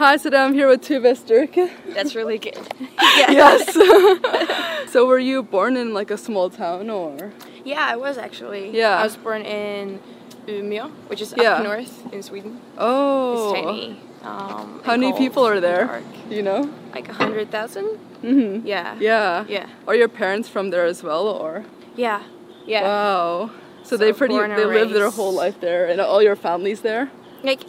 Hi, 0.00 0.16
so 0.16 0.30
I'm 0.34 0.54
here 0.54 0.66
with 0.66 0.80
Tove 0.80 1.04
Styrke. 1.14 1.70
That's 1.92 2.14
really 2.14 2.38
good. 2.38 2.56
Yes. 3.28 3.74
so, 4.90 5.04
were 5.04 5.18
you 5.18 5.42
born 5.42 5.76
in 5.76 5.92
like 5.92 6.10
a 6.10 6.16
small 6.16 6.48
town 6.48 6.88
or? 6.88 7.32
Yeah, 7.66 7.84
I 7.86 7.96
was 7.96 8.16
actually. 8.16 8.70
Yeah. 8.70 8.96
I 8.96 9.02
was 9.04 9.18
born 9.18 9.42
in 9.42 10.00
Umeå, 10.46 10.90
which 11.08 11.20
is 11.20 11.34
Yeah. 11.36 11.56
up 11.56 11.64
north 11.64 12.14
in 12.14 12.22
Sweden. 12.22 12.58
Oh. 12.78 13.52
It's 13.52 13.60
tiny. 13.60 14.00
Um, 14.22 14.80
How 14.86 14.96
many 14.96 15.12
people 15.12 15.46
are 15.46 15.60
there? 15.60 15.84
dark. 15.84 16.04
You 16.30 16.44
know? 16.44 16.70
Like 16.94 17.10
a 17.10 17.12
hundred 17.12 17.50
thousand. 17.50 17.98
Mm-hmm. 18.22 18.66
Yeah. 18.66 18.96
Yeah. 18.98 19.44
Yeah. 19.48 19.68
Are 19.86 19.94
your 19.94 20.08
parents 20.08 20.48
from 20.48 20.70
there 20.70 20.86
as 20.86 21.02
well, 21.02 21.28
or? 21.28 21.66
Yeah. 21.94 22.22
Yeah. 22.64 22.84
Wow. 22.84 23.50
So, 23.82 23.90
So 23.90 23.96
they 23.98 24.14
pretty 24.14 24.38
they 24.38 24.44
and 24.44 24.56
live 24.56 24.92
their 24.92 25.10
whole 25.10 25.34
life 25.34 25.60
there, 25.60 25.84
and 25.90 26.00
all 26.00 26.22
your 26.22 26.36
family's 26.36 26.80
there. 26.80 27.10
Like 27.42 27.60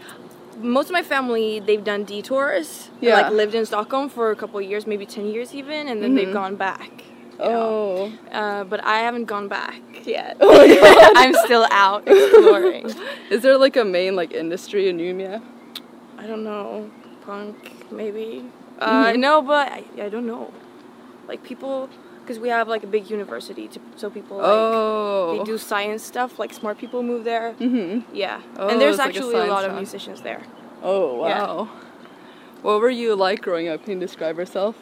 most 0.57 0.87
of 0.87 0.93
my 0.93 1.03
family, 1.03 1.59
they've 1.59 1.83
done 1.83 2.03
detours. 2.03 2.89
Yeah. 2.99 3.21
Like 3.21 3.31
lived 3.31 3.55
in 3.55 3.65
Stockholm 3.65 4.09
for 4.09 4.31
a 4.31 4.35
couple 4.35 4.59
of 4.59 4.65
years, 4.65 4.85
maybe 4.87 5.05
ten 5.05 5.27
years 5.27 5.53
even, 5.53 5.87
and 5.87 6.01
then 6.01 6.15
they've 6.15 6.33
gone 6.33 6.55
back. 6.55 7.03
Oh. 7.39 8.11
Uh, 8.31 8.63
but 8.65 8.83
I 8.83 8.99
haven't 8.99 9.25
gone 9.25 9.47
back 9.47 9.81
yet. 10.05 10.37
Oh. 10.39 11.13
I'm 11.15 11.33
still 11.45 11.67
out 11.71 12.07
exploring. 12.07 12.93
Is 13.31 13.41
there 13.41 13.57
like 13.57 13.75
a 13.75 13.85
main 13.85 14.15
like 14.15 14.31
industry 14.31 14.89
in 14.89 14.97
Umeå? 14.97 15.41
I 16.17 16.27
don't 16.27 16.43
know, 16.43 16.89
punk 17.25 17.91
maybe. 17.91 18.45
Uh, 18.79 19.13
no, 19.15 19.41
but 19.41 19.71
I, 19.71 19.83
I 20.01 20.09
don't 20.09 20.25
know. 20.25 20.51
Like 21.27 21.43
people, 21.43 21.89
because 22.21 22.39
we 22.39 22.49
have 22.49 22.67
like 22.67 22.83
a 22.83 22.87
big 22.87 23.09
university, 23.09 23.67
to, 23.67 23.79
so 23.95 24.09
people 24.09 24.37
like 24.37 24.45
oh. 24.47 25.37
they 25.37 25.43
do 25.43 25.57
science 25.57 26.03
stuff. 26.03 26.39
Like 26.39 26.53
smart 26.53 26.77
people 26.77 27.03
move 27.03 27.23
there. 27.23 27.53
Mhm. 27.59 28.03
Yeah, 28.13 28.41
Oh, 28.57 28.67
and 28.69 28.79
there's 28.79 28.95
it's 28.95 28.99
like 28.99 29.15
a 29.15 29.17
actually 29.17 29.35
a, 29.35 29.45
lot 29.45 29.65
of 29.65 29.75
musicians 29.75 30.21
there. 30.21 30.43
Oh 30.81 31.27
Yeah. 31.27 31.41
wow. 31.41 31.69
What 32.61 32.79
were 32.79 32.89
you 32.89 33.15
like 33.15 33.41
growing 33.41 33.67
up? 33.67 33.83
Can 33.83 33.93
you 33.93 33.99
describe 33.99 34.37
yourself? 34.37 34.75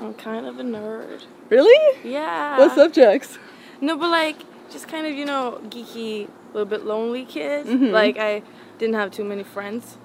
I'm 0.00 0.14
kind 0.14 0.46
of 0.46 0.58
a 0.58 0.62
nerd. 0.62 1.24
Really? 1.48 1.98
Yeah. 2.04 2.58
What 2.58 2.74
subjects? 2.74 3.38
No, 3.80 3.96
but 3.96 4.10
like 4.10 4.36
just 4.70 4.88
kind 4.88 5.06
of 5.06 5.14
you 5.14 5.24
know 5.24 5.60
geeky, 5.64 6.26
a 6.26 6.52
little 6.52 6.66
bit 6.66 6.84
lonely 6.84 7.24
kid. 7.24 7.66
Mhm. 7.66 7.92
Like 7.92 8.18
I 8.18 8.42
didn't 8.78 8.94
have 8.94 9.10
too 9.10 9.24
many 9.24 9.44
friends. 9.44 9.98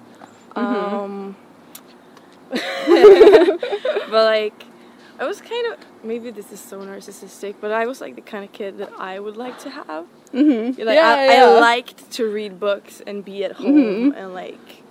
Mm-hmm. 0.54 0.94
Um, 0.94 1.36
but 4.10 4.24
like 4.24 4.64
I 5.18 5.24
was 5.24 5.40
kind 5.40 5.72
of 5.72 5.78
maybe 6.04 6.30
this 6.30 6.52
is 6.52 6.60
so 6.60 6.78
narcissistic, 6.80 7.54
but 7.60 7.72
I 7.72 7.86
was 7.86 8.00
like 8.00 8.14
the 8.14 8.20
kind 8.20 8.44
of 8.44 8.52
kid 8.52 8.78
that 8.78 8.90
I 8.98 9.18
would 9.18 9.36
like 9.36 9.58
to 9.60 9.70
have. 9.70 10.04
Mhm. 10.32 10.78
Like 10.78 10.94
yeah, 10.96 11.08
I, 11.08 11.26
yeah. 11.26 11.44
I 11.46 11.60
liked 11.60 12.10
to 12.12 12.26
read 12.30 12.58
books 12.60 13.02
and 13.06 13.24
be 13.24 13.44
at 13.44 13.52
home 13.52 14.12
Mhm. 14.12 14.16
and 14.16 14.34
like 14.34 14.82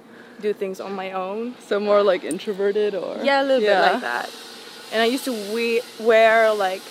do 0.41 0.53
things 0.53 0.79
on 0.79 0.93
my 0.93 1.11
own. 1.13 1.55
So 1.67 1.79
more 1.79 2.03
like 2.03 2.23
introverted 2.23 2.95
or? 2.95 3.17
Yeah, 3.23 3.41
a 3.41 3.43
little 3.43 3.61
Yeah. 3.61 3.81
bit 3.83 3.91
like 3.93 4.01
that. 4.01 4.29
And 4.91 5.01
I 5.01 5.05
used 5.05 5.25
to 5.25 5.33
we- 5.53 5.81
wear 5.99 6.53
like 6.53 6.81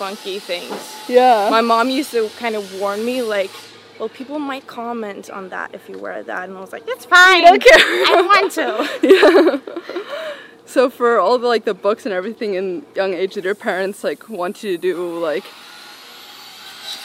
funky 0.00 0.38
things. 0.38 0.80
Yeah. 1.08 1.48
My 1.50 1.60
mom 1.60 1.90
used 1.90 2.10
to 2.12 2.28
kind 2.38 2.54
of 2.56 2.80
warn 2.80 3.04
me, 3.04 3.20
like, 3.22 3.50
well, 3.98 4.08
people 4.08 4.38
might 4.38 4.66
comment 4.66 5.28
on 5.28 5.50
that 5.50 5.74
if 5.74 5.88
you 5.88 5.98
wear 5.98 6.22
that. 6.22 6.48
And 6.48 6.56
I 6.56 6.60
was 6.60 6.72
like, 6.72 6.84
it's 6.86 7.04
fine. 7.04 7.44
I 7.44 7.50
don't 7.50 7.62
care. 7.62 7.78
I 8.16 8.22
want 8.30 8.52
to. 8.52 8.66
yeah. 9.02 9.74
So 10.70 10.88
for 10.88 11.18
all 11.18 11.36
the 11.36 11.48
like 11.48 11.64
the 11.64 11.74
books 11.74 12.06
and 12.06 12.14
everything 12.14 12.54
in 12.54 12.86
young 12.94 13.12
age, 13.12 13.34
that 13.34 13.42
your 13.42 13.56
parents 13.56 14.04
like 14.04 14.28
want 14.28 14.62
you 14.62 14.76
to 14.76 14.78
do 14.78 15.18
like? 15.18 15.42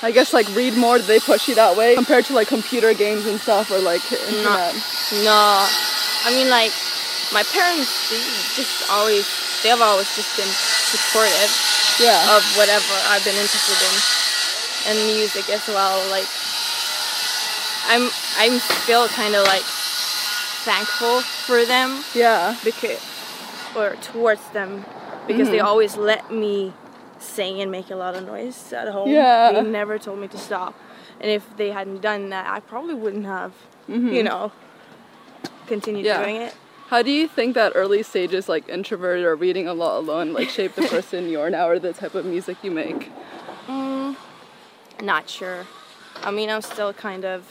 I 0.04 0.12
guess 0.12 0.34
like 0.34 0.48
read 0.54 0.78
more. 0.78 1.00
They 1.00 1.20
push 1.20 1.48
you 1.48 1.56
that 1.56 1.76
way 1.76 1.96
compared 1.96 2.26
to 2.26 2.34
like 2.34 2.48
computer 2.48 2.94
games 2.94 3.26
and 3.26 3.40
stuff 3.42 3.72
or 3.72 3.80
like 3.80 4.06
internet? 4.12 4.76
No. 5.26 5.66
I 6.26 6.30
mean, 6.30 6.50
like, 6.50 6.74
my 7.34 7.42
parents, 7.54 7.90
they 8.10 8.22
just 8.54 8.90
always, 8.90 9.26
they 9.62 9.70
have 9.70 9.82
always 9.82 10.10
just 10.16 10.38
been 10.38 10.50
supportive 10.50 11.50
Yeah. 12.02 12.38
of 12.38 12.42
whatever 12.58 12.94
I've 13.10 13.26
been 13.26 13.38
interested 13.38 13.78
in. 13.82 13.96
And 14.94 14.98
music 15.18 15.50
as 15.50 15.66
well. 15.68 16.02
Like, 16.10 16.30
I'm, 17.90 18.10
I'm 18.38 18.60
still 18.86 19.08
kind 19.10 19.34
of 19.34 19.46
like 19.46 19.66
thankful 20.66 21.22
for 21.22 21.66
them 21.66 22.04
yeah. 22.14 22.58
because 22.64 23.02
or 23.76 23.96
towards 24.02 24.48
them 24.50 24.86
because 25.28 25.50
they 25.50 25.58
Mhm. 25.60 25.66
always 25.66 25.98
let 25.98 26.32
me 26.32 26.74
sing 27.20 27.62
and 27.62 27.72
make 27.72 27.90
a 27.90 27.96
lot 27.96 28.16
of 28.16 28.26
noise 28.26 28.72
at 28.74 28.88
home. 28.90 29.10
Yeah. 29.10 29.52
They 29.52 29.62
never 29.70 29.98
told 29.98 30.20
me 30.20 30.28
to 30.30 30.38
stop. 30.38 30.74
And 31.20 31.32
if 31.32 31.44
they 31.58 31.72
hadn't 31.72 32.02
done 32.02 32.30
that, 32.30 32.46
I 32.48 32.60
probably 32.60 32.94
wouldn't 32.94 33.26
have, 33.26 33.54
Mhm. 33.90 34.14
you 34.14 34.24
know, 34.24 34.52
continued 35.68 36.06
Yeah. 36.06 36.22
doing 36.24 36.36
it. 36.38 36.54
How 36.90 37.02
do 37.02 37.10
you 37.10 37.28
think 37.28 37.56
that 37.56 37.72
early 37.74 38.04
stages, 38.04 38.48
like 38.48 38.70
introverted 38.70 39.26
or 39.26 39.36
reading 39.36 39.68
a 39.68 39.74
lot 39.74 39.98
alone, 39.98 40.34
like 40.34 40.50
shape 40.50 40.76
the 40.76 40.84
person 40.96 41.30
you 41.30 41.40
are 41.42 41.50
now 41.50 41.68
or 41.68 41.80
the 41.80 41.94
type 41.94 42.14
of 42.14 42.26
music 42.26 42.58
you 42.62 42.70
make? 42.70 43.12
Mm, 43.68 44.16
not 45.02 45.28
sure. 45.30 45.66
I 46.24 46.30
mean, 46.32 46.50
I'm 46.50 46.62
still 46.62 46.94
kind 46.94 47.26
of 47.26 47.42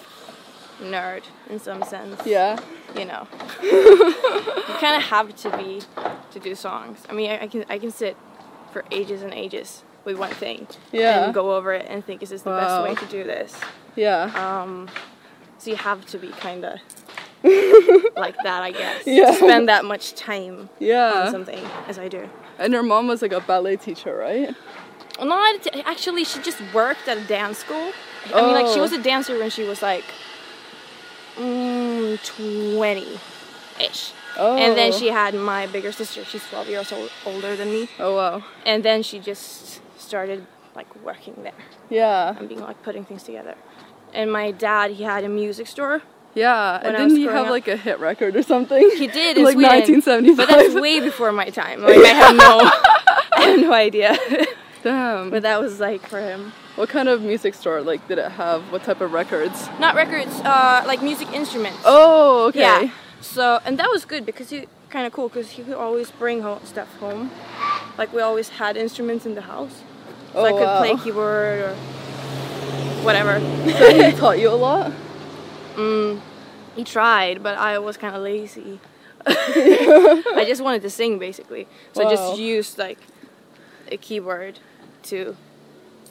nerd 0.84 1.22
in 1.50 1.58
some 1.58 1.82
sense. 1.84 2.20
Yeah. 2.26 2.58
You 2.96 3.04
know, 3.06 3.26
you 3.62 4.14
kind 4.80 4.96
of 4.96 5.02
have 5.02 5.34
to 5.36 5.56
be 5.56 5.80
to 6.32 6.38
do 6.40 6.54
songs. 6.54 7.00
I 7.08 7.12
mean, 7.12 7.30
I, 7.30 7.42
I 7.42 7.46
can 7.48 7.64
I 7.68 7.78
can 7.78 7.90
sit 7.90 8.16
for 8.72 8.84
ages 8.90 9.22
and 9.22 9.32
ages 9.34 9.82
with 10.04 10.18
one 10.18 10.30
thing 10.30 10.66
Yeah. 10.92 11.24
and 11.24 11.34
go 11.34 11.56
over 11.56 11.72
it 11.72 11.86
and 11.88 12.04
think, 12.04 12.22
is 12.22 12.30
this 12.30 12.42
the 12.42 12.50
Wow. 12.50 12.60
best 12.60 12.82
way 13.00 13.06
to 13.06 13.06
do 13.10 13.24
this? 13.24 13.58
Yeah. 13.96 14.24
Um, 14.34 14.88
so 15.58 15.70
you 15.70 15.76
have 15.76 16.04
to 16.06 16.18
be 16.18 16.28
kind 16.28 16.64
of 16.64 16.78
like 18.16 18.36
that, 18.42 18.62
I 18.62 18.70
guess. 18.72 19.06
Yeah. 19.06 19.26
To 19.30 19.34
spend 19.34 19.68
that 19.68 19.84
much 19.84 20.14
time 20.14 20.68
Yeah. 20.78 21.24
on 21.26 21.30
something 21.30 21.58
as 21.88 21.98
I 21.98 22.08
do. 22.08 22.28
And 22.58 22.72
your 22.72 22.82
mom 22.82 23.06
was 23.08 23.22
like 23.22 23.32
a 23.32 23.40
ballet 23.40 23.76
teacher, 23.76 24.14
right? 24.16 24.54
Not 25.22 25.66
actually. 25.86 26.24
She 26.24 26.40
just 26.40 26.60
worked 26.74 27.06
at 27.08 27.16
a 27.18 27.24
dance 27.24 27.58
school. 27.58 27.92
I 28.34 28.40
mean, 28.42 28.52
like 28.52 28.66
she 28.66 28.78
Oh. 28.78 28.82
was 28.82 28.92
a 28.92 29.02
dancer 29.02 29.38
when 29.38 29.50
she 29.50 29.62
was 29.64 29.80
like 29.82 30.04
mm, 31.36 32.18
twenty, 32.24 33.18
ish. 33.80 34.12
Oh. 34.36 34.56
And 34.56 34.76
then 34.76 34.92
she 34.92 35.08
had 35.08 35.34
my 35.34 35.66
bigger 35.66 35.92
sister. 35.92 36.24
She's 36.24 36.44
twelve 36.48 36.68
years 36.68 36.92
old, 36.92 37.10
older 37.26 37.56
than 37.56 37.70
me. 37.70 37.88
Oh 37.98 38.16
wow. 38.16 38.44
And 38.66 38.82
then 38.84 39.02
she 39.02 39.18
just 39.18 39.80
started 40.00 40.46
like 40.74 40.88
working 41.04 41.34
there 41.44 41.52
Yeah. 41.88 42.36
and 42.36 42.48
being 42.48 42.60
like 42.60 42.82
putting 42.82 43.04
things 43.04 43.22
together. 43.22 43.54
And 44.12 44.32
my 44.32 44.50
dad, 44.50 44.92
he 44.92 45.04
had 45.04 45.22
a 45.24 45.28
music 45.28 45.66
store. 45.68 46.02
Yeah. 46.34 46.80
And 46.82 46.96
didn't 46.96 47.16
he 47.16 47.24
have 47.24 47.46
up- 47.46 47.50
like 47.50 47.68
a 47.68 47.76
hit 47.76 48.00
record 48.00 48.34
or 48.34 48.42
something? 48.42 48.90
He 48.96 49.06
did 49.06 49.38
in 49.38 49.44
like 49.44 49.54
Sweden, 49.54 49.70
1975. 50.02 50.36
but 50.36 50.48
that's 50.48 50.74
way 50.74 50.98
before 51.00 51.30
my 51.30 51.48
time. 51.50 51.82
Like 51.82 51.98
I 51.98 52.08
have 52.08 52.34
no, 52.36 52.58
I 53.36 53.42
have 53.50 53.60
no 53.60 53.72
idea. 53.72 54.16
Damn. 54.82 55.30
but 55.30 55.42
that 55.42 55.60
was 55.60 55.78
like 55.80 56.06
for 56.08 56.20
him. 56.20 56.52
What 56.76 56.88
kind 56.88 57.08
of 57.08 57.22
music 57.22 57.54
store 57.54 57.82
like 57.82 58.06
did 58.08 58.18
it 58.18 58.32
have? 58.32 58.72
What 58.72 58.82
type 58.82 59.00
of 59.00 59.12
records? 59.12 59.68
Not 59.78 59.94
records, 59.94 60.32
uh, 60.40 60.82
like 60.86 61.02
music 61.02 61.28
instruments. 61.32 61.78
Oh, 61.84 62.46
okay. 62.48 62.60
Yeah. 62.60 62.90
So 63.20 63.60
and 63.64 63.78
that 63.78 63.88
was 63.90 64.04
good 64.04 64.26
because 64.26 64.50
he 64.50 64.66
kind 64.90 65.06
of 65.06 65.12
cool 65.12 65.28
because 65.28 65.50
he 65.50 65.62
could 65.62 65.74
always 65.74 66.10
bring 66.10 66.42
home 66.42 66.60
stuff 66.64 66.92
home. 66.98 67.30
Like 67.96 68.12
we 68.12 68.20
always 68.22 68.48
had 68.48 68.76
instruments 68.76 69.24
in 69.24 69.34
the 69.36 69.42
house, 69.42 69.82
so 70.32 70.40
Oh, 70.40 70.44
I 70.44 70.50
could 70.52 70.60
wow. 70.66 70.78
play 70.78 70.96
keyboard 71.04 71.60
or 71.60 71.74
whatever. 73.04 73.38
So 73.78 73.92
he 73.94 74.12
taught 74.18 74.38
you 74.40 74.50
a 74.50 74.58
lot. 74.68 74.92
Mm, 75.76 76.20
he 76.76 76.84
tried, 76.84 77.42
but 77.42 77.56
I 77.56 77.78
was 77.78 77.96
kind 77.96 78.14
of 78.16 78.22
lazy. 78.22 78.80
I 79.26 80.44
just 80.46 80.60
wanted 80.62 80.82
to 80.82 80.90
sing 80.90 81.18
basically, 81.18 81.66
so 81.92 82.04
I 82.04 82.10
just 82.10 82.36
used 82.38 82.78
like 82.78 82.98
a 83.90 83.96
keyboard 83.96 84.58
to 85.04 85.36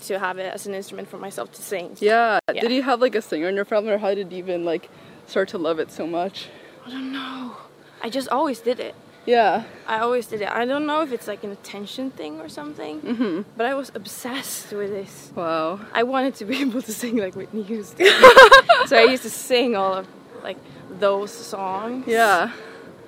to 0.07 0.19
have 0.19 0.38
it 0.38 0.53
as 0.53 0.67
an 0.67 0.73
instrument 0.73 1.07
for 1.07 1.17
myself 1.17 1.51
to 1.53 1.61
sing. 1.61 1.97
Yeah. 2.00 2.39
Yeah. 2.53 2.61
Did 2.61 2.71
you 2.71 2.83
have 2.83 3.01
like 3.01 3.15
a 3.15 3.21
singer 3.21 3.50
in 3.50 3.55
your 3.55 3.65
family, 3.65 3.91
or 3.91 3.97
how 3.97 4.13
did 4.13 4.31
you 4.31 4.38
even 4.38 4.65
like 4.65 4.89
start 5.27 5.50
to 5.50 5.57
love 5.57 5.79
it 5.79 5.91
so 5.91 6.05
much? 6.07 6.50
I 6.85 6.89
don't 6.89 7.11
know. 7.11 7.57
I 8.01 8.09
just 8.09 8.27
always 8.29 8.59
did 8.59 8.79
it. 8.79 8.95
Yeah. 9.25 9.63
I 9.88 10.00
always 10.00 10.27
did 10.27 10.41
it. 10.41 10.50
I 10.50 10.65
don't 10.65 10.85
know 10.85 11.01
if 11.01 11.13
it's 11.13 11.27
like 11.27 11.44
an 11.44 11.51
attention 11.51 12.11
thing 12.11 12.41
or 12.41 12.50
something, 12.50 13.00
mm 13.01 13.15
-hmm. 13.15 13.45
but 13.57 13.65
I 13.65 13.73
was 13.73 13.91
obsessed 13.95 14.77
with 14.77 14.91
this. 14.91 15.31
Wow. 15.35 15.79
I 15.95 16.03
wanted 16.03 16.35
to 16.39 16.45
be 16.45 16.55
able 16.65 16.81
to 16.81 16.91
sing 16.91 17.15
like 17.19 17.38
Whitney 17.38 17.63
Houston. 17.63 18.07
so 18.89 18.95
I 18.95 19.05
used 19.13 19.23
to 19.23 19.29
sing 19.29 19.75
all 19.75 19.94
of 20.00 20.05
like 20.44 20.59
those 21.00 21.33
songs. 21.33 22.07
Yeah. 22.07 22.50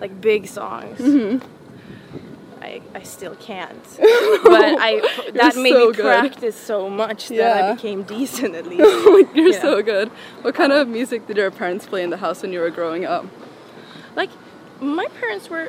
Like 0.02 0.14
big 0.22 0.48
songs. 0.48 1.00
Mhm. 1.00 1.42
I, 2.66 2.82
I 3.00 3.04
still 3.04 3.36
can't. 3.36 3.84
but 4.00 4.64
I 4.88 4.92
that 5.34 5.54
You're 5.54 5.64
made 5.64 5.74
so 5.74 5.88
me 5.90 5.94
good. 5.94 6.04
practice 6.06 6.56
so 6.72 6.90
much 6.90 7.28
that 7.30 7.36
Yeah. 7.36 7.70
I 7.72 7.74
became 7.76 8.04
decent 8.04 8.56
at 8.56 8.66
least. 8.72 8.82
You're 9.36 9.50
Yeah. 9.54 9.62
so 9.62 9.82
good. 9.94 10.08
What 10.42 10.54
kind 10.56 10.72
of 10.74 10.88
music 10.88 11.28
did 11.28 11.38
your 11.38 11.52
parents 11.52 11.86
play 11.86 12.02
in 12.04 12.10
the 12.10 12.18
house 12.26 12.42
when 12.42 12.52
you 12.54 12.60
were 12.60 12.72
growing 12.80 13.06
up? 13.06 13.26
like 14.16 14.30
my 14.80 15.08
parents 15.20 15.50
were 15.50 15.68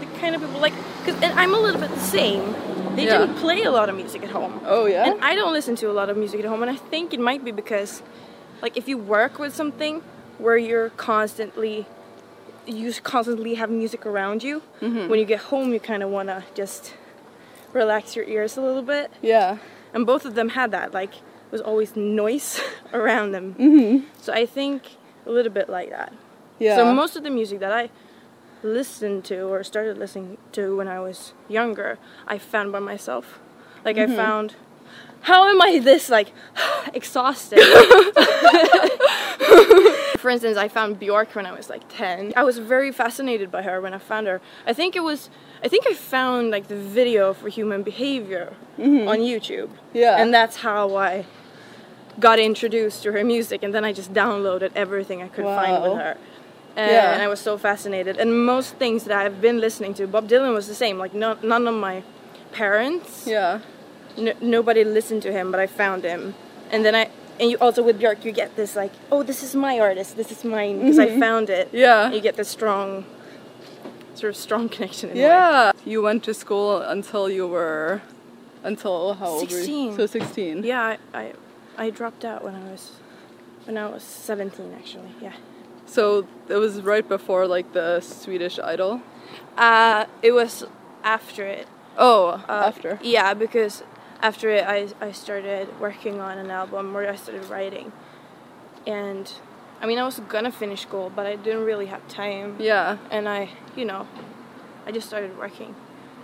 the 0.00 0.06
kind 0.20 0.34
of 0.34 0.40
people 0.42 0.60
like 0.60 0.74
because 0.98 1.16
and 1.22 1.32
I'm 1.38 1.54
a 1.54 1.60
little 1.66 1.80
bit 1.80 1.90
the 1.90 2.08
same. 2.18 2.42
They 2.96 3.04
Yeah. 3.06 3.18
didn't 3.18 3.36
play 3.36 3.62
a 3.62 3.70
lot 3.78 3.88
of 3.88 3.94
music 4.02 4.22
at 4.26 4.30
home. 4.30 4.54
Oh 4.66 4.86
yeah. 4.86 5.08
And 5.10 5.16
I 5.24 5.32
don't 5.38 5.52
listen 5.58 5.74
to 5.82 5.86
a 5.90 5.94
lot 6.00 6.08
of 6.10 6.16
music 6.16 6.38
at 6.40 6.46
home, 6.46 6.60
and 6.64 6.70
I 6.70 6.76
think 6.92 7.12
it 7.16 7.20
might 7.30 7.42
be 7.44 7.52
because, 7.62 8.02
like, 8.62 8.76
if 8.76 8.86
you 8.90 8.96
work 8.98 9.38
with 9.42 9.52
something 9.62 9.94
where 10.44 10.56
you're 10.68 10.90
constantly, 10.90 11.86
you 12.66 12.92
constantly 13.02 13.54
have 13.54 13.70
music 13.70 14.06
around 14.06 14.42
you, 14.42 14.62
Mm-hmm. 14.80 15.08
when 15.08 15.18
you 15.18 15.24
get 15.26 15.40
home, 15.40 15.72
you 15.72 15.80
kind 15.80 16.02
of 16.02 16.10
want 16.10 16.28
to 16.28 16.44
just 16.54 16.94
relax 17.72 18.16
your 18.16 18.24
ears 18.26 18.56
a 18.56 18.62
little 18.62 18.82
bit. 18.82 19.10
yeah. 19.22 19.58
And 19.92 20.04
both 20.06 20.24
of 20.24 20.34
them 20.34 20.50
had 20.50 20.70
that, 20.72 20.92
like, 20.92 21.12
there 21.12 21.52
was 21.52 21.60
always 21.60 21.94
noise 21.94 22.60
around 22.92 23.30
them. 23.32 23.54
Mhm. 23.58 24.04
So 24.20 24.32
I 24.32 24.44
think 24.46 24.96
a 25.26 25.30
little 25.30 25.52
bit 25.52 25.68
like 25.68 25.90
that. 25.90 26.12
Yeah. 26.58 26.76
So 26.76 26.92
most 26.92 27.16
of 27.16 27.22
the 27.22 27.30
music 27.30 27.60
that 27.60 27.72
I 27.72 27.90
listened 28.62 29.24
to 29.26 29.42
or 29.42 29.62
started 29.62 29.98
listening 29.98 30.38
to 30.52 30.76
when 30.76 30.88
I 30.88 30.98
was 31.00 31.32
younger, 31.48 31.98
I 32.26 32.38
found 32.38 32.72
by 32.72 32.80
myself. 32.80 33.38
Like 33.84 33.96
Mm-hmm. 33.96 34.12
I 34.12 34.16
found 34.24 34.54
how 35.22 35.48
am 35.48 35.60
I 35.62 35.78
this 35.78 36.08
like 36.10 36.32
exhausted? 36.94 37.58
For 40.24 40.30
instance, 40.30 40.56
I 40.56 40.68
found 40.68 40.98
Björk 40.98 41.34
when 41.34 41.44
I 41.44 41.52
was 41.52 41.68
like 41.68 41.82
10. 41.90 42.32
I 42.34 42.44
was 42.44 42.56
very 42.56 42.90
fascinated 42.90 43.50
by 43.50 43.60
her 43.60 43.78
when 43.82 43.92
I 43.92 43.98
found 43.98 44.26
her. 44.26 44.40
I 44.66 44.72
think 44.72 44.96
it 44.96 45.02
was 45.10 45.28
I 45.62 45.68
think 45.68 45.86
I 45.86 45.92
found 45.92 46.50
like 46.50 46.68
the 46.68 46.80
video 47.00 47.34
for 47.34 47.50
human 47.50 47.82
behavior 47.82 48.54
on 48.78 49.18
YouTube. 49.30 49.68
Mm-hmm. 49.68 49.98
Yeah. 49.98 50.16
And 50.20 50.32
that's 50.32 50.56
how 50.68 50.96
I 50.96 51.26
got 52.18 52.38
introduced 52.38 53.02
to 53.02 53.12
her 53.12 53.22
music 53.22 53.62
and 53.62 53.74
then 53.74 53.84
I 53.84 53.92
just 53.92 54.14
downloaded 54.14 54.70
everything 54.74 55.20
I 55.22 55.28
could 55.28 55.44
find 55.44 55.82
with 55.82 55.92
her. 56.04 56.16
And, 56.74 56.90
Yeah. 56.90 57.12
and 57.12 57.20
I 57.20 57.28
was 57.28 57.40
so 57.48 57.58
fascinated. 57.58 58.16
And 58.16 58.28
most 58.46 58.76
things 58.76 59.04
that 59.04 59.18
I've 59.26 59.42
been 59.42 59.58
listening 59.60 59.92
to, 59.98 60.06
Bob 60.06 60.26
Dylan 60.26 60.54
was 60.54 60.68
the 60.68 60.78
same. 60.84 60.96
Like 61.04 61.12
no, 61.12 61.36
none 61.42 61.68
of 61.68 61.74
my 61.74 62.02
parents, 62.52 63.26
yeah. 63.26 63.60
n- 64.16 64.38
nobody 64.40 64.84
listened 64.84 65.20
to 65.26 65.30
him, 65.38 65.50
but 65.52 65.60
I 65.60 65.66
found 65.66 66.02
him. 66.02 66.34
And 66.72 66.82
then 66.82 66.94
I, 66.94 67.10
and 67.40 67.50
you 67.50 67.56
also 67.58 67.82
with 67.82 68.00
Björk, 68.00 68.24
you 68.24 68.32
get 68.32 68.54
this 68.56 68.76
like, 68.76 68.92
oh, 69.10 69.22
this 69.22 69.42
is 69.42 69.54
my 69.54 69.78
artist, 69.80 70.16
this 70.16 70.30
is 70.30 70.44
mine, 70.44 70.80
because 70.80 70.98
I 70.98 71.18
found 71.18 71.50
it. 71.50 71.68
Mm-hmm. 71.68 71.76
Yeah. 71.76 72.10
You 72.10 72.20
get 72.20 72.36
this 72.36 72.48
strong, 72.48 73.04
sort 74.14 74.30
of 74.30 74.36
strong 74.36 74.68
connection. 74.68 75.10
In 75.10 75.16
a 75.16 75.20
way. 75.20 75.26
Yeah. 75.26 75.72
You 75.84 76.02
went 76.02 76.22
to 76.24 76.34
school 76.34 76.78
until 76.78 77.28
you 77.28 77.46
were, 77.46 78.02
until 78.62 79.14
how 79.14 79.26
old 79.26 79.50
were 79.50 79.58
you? 79.58 79.64
16. 79.64 79.96
So 79.96 80.06
16. 80.06 80.62
Yeah, 80.64 80.96
I, 81.14 81.18
I, 81.20 81.32
I 81.76 81.90
dropped 81.90 82.24
out 82.24 82.44
when 82.44 82.54
I 82.54 82.70
was, 82.70 82.92
when 83.64 83.76
I 83.76 83.86
was 83.88 84.02
17 84.02 84.72
actually. 84.78 85.10
Yeah. 85.20 85.32
So 85.86 86.26
it 86.48 86.56
was 86.56 86.80
right 86.82 87.06
before 87.06 87.46
like 87.46 87.72
the 87.72 88.00
Swedish 88.00 88.58
Idol. 88.58 89.02
Uh, 89.56 90.06
it 90.22 90.32
was 90.32 90.64
after 91.02 91.44
it. 91.46 91.66
Oh, 91.96 92.42
Uh, 92.48 92.64
after. 92.66 92.98
Yeah, 93.02 93.34
because 93.34 93.82
after 94.24 94.48
it, 94.48 94.64
I, 94.66 94.88
I 95.02 95.12
started 95.12 95.68
working 95.78 96.18
on 96.18 96.38
an 96.38 96.50
album 96.50 96.94
where 96.94 97.10
I 97.10 97.14
started 97.14 97.44
writing. 97.50 97.92
And 98.86 99.30
I 99.82 99.86
mean, 99.86 99.98
I 99.98 100.04
was 100.04 100.18
gonna 100.34 100.50
finish 100.50 100.80
school, 100.80 101.12
but 101.14 101.26
I 101.26 101.36
didn't 101.36 101.64
really 101.64 101.86
have 101.86 102.06
time. 102.08 102.56
Yeah. 102.58 102.96
And 103.10 103.28
I, 103.28 103.50
you 103.76 103.84
know, 103.84 104.08
I 104.86 104.92
just 104.92 105.06
started 105.06 105.36
working 105.36 105.74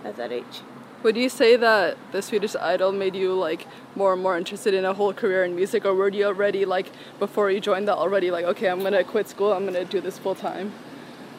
at 0.03 0.15
that 0.17 0.31
age. 0.31 0.61
Would 1.03 1.15
you 1.15 1.29
say 1.29 1.55
that 1.57 1.95
the 2.11 2.23
Swedish 2.23 2.55
Idol 2.55 2.91
made 2.91 3.15
you 3.15 3.35
like 3.35 3.67
more 3.95 4.13
and 4.13 4.21
more 4.21 4.35
interested 4.35 4.73
in 4.73 4.83
a 4.83 4.93
whole 4.95 5.13
career 5.13 5.43
in 5.43 5.55
music, 5.55 5.85
or 5.85 5.93
were 5.93 6.09
you 6.09 6.25
already 6.25 6.65
like 6.65 6.91
before 7.19 7.51
you 7.51 7.59
joined 7.59 7.87
that 7.87 7.97
already 7.97 8.31
like 8.31 8.45
okay, 8.45 8.67
I'm 8.67 8.81
gonna 8.81 9.03
quit 9.03 9.29
school, 9.29 9.53
I'm 9.53 9.65
gonna 9.65 9.85
do 9.85 10.01
this 10.01 10.17
full 10.17 10.35
time? 10.35 10.73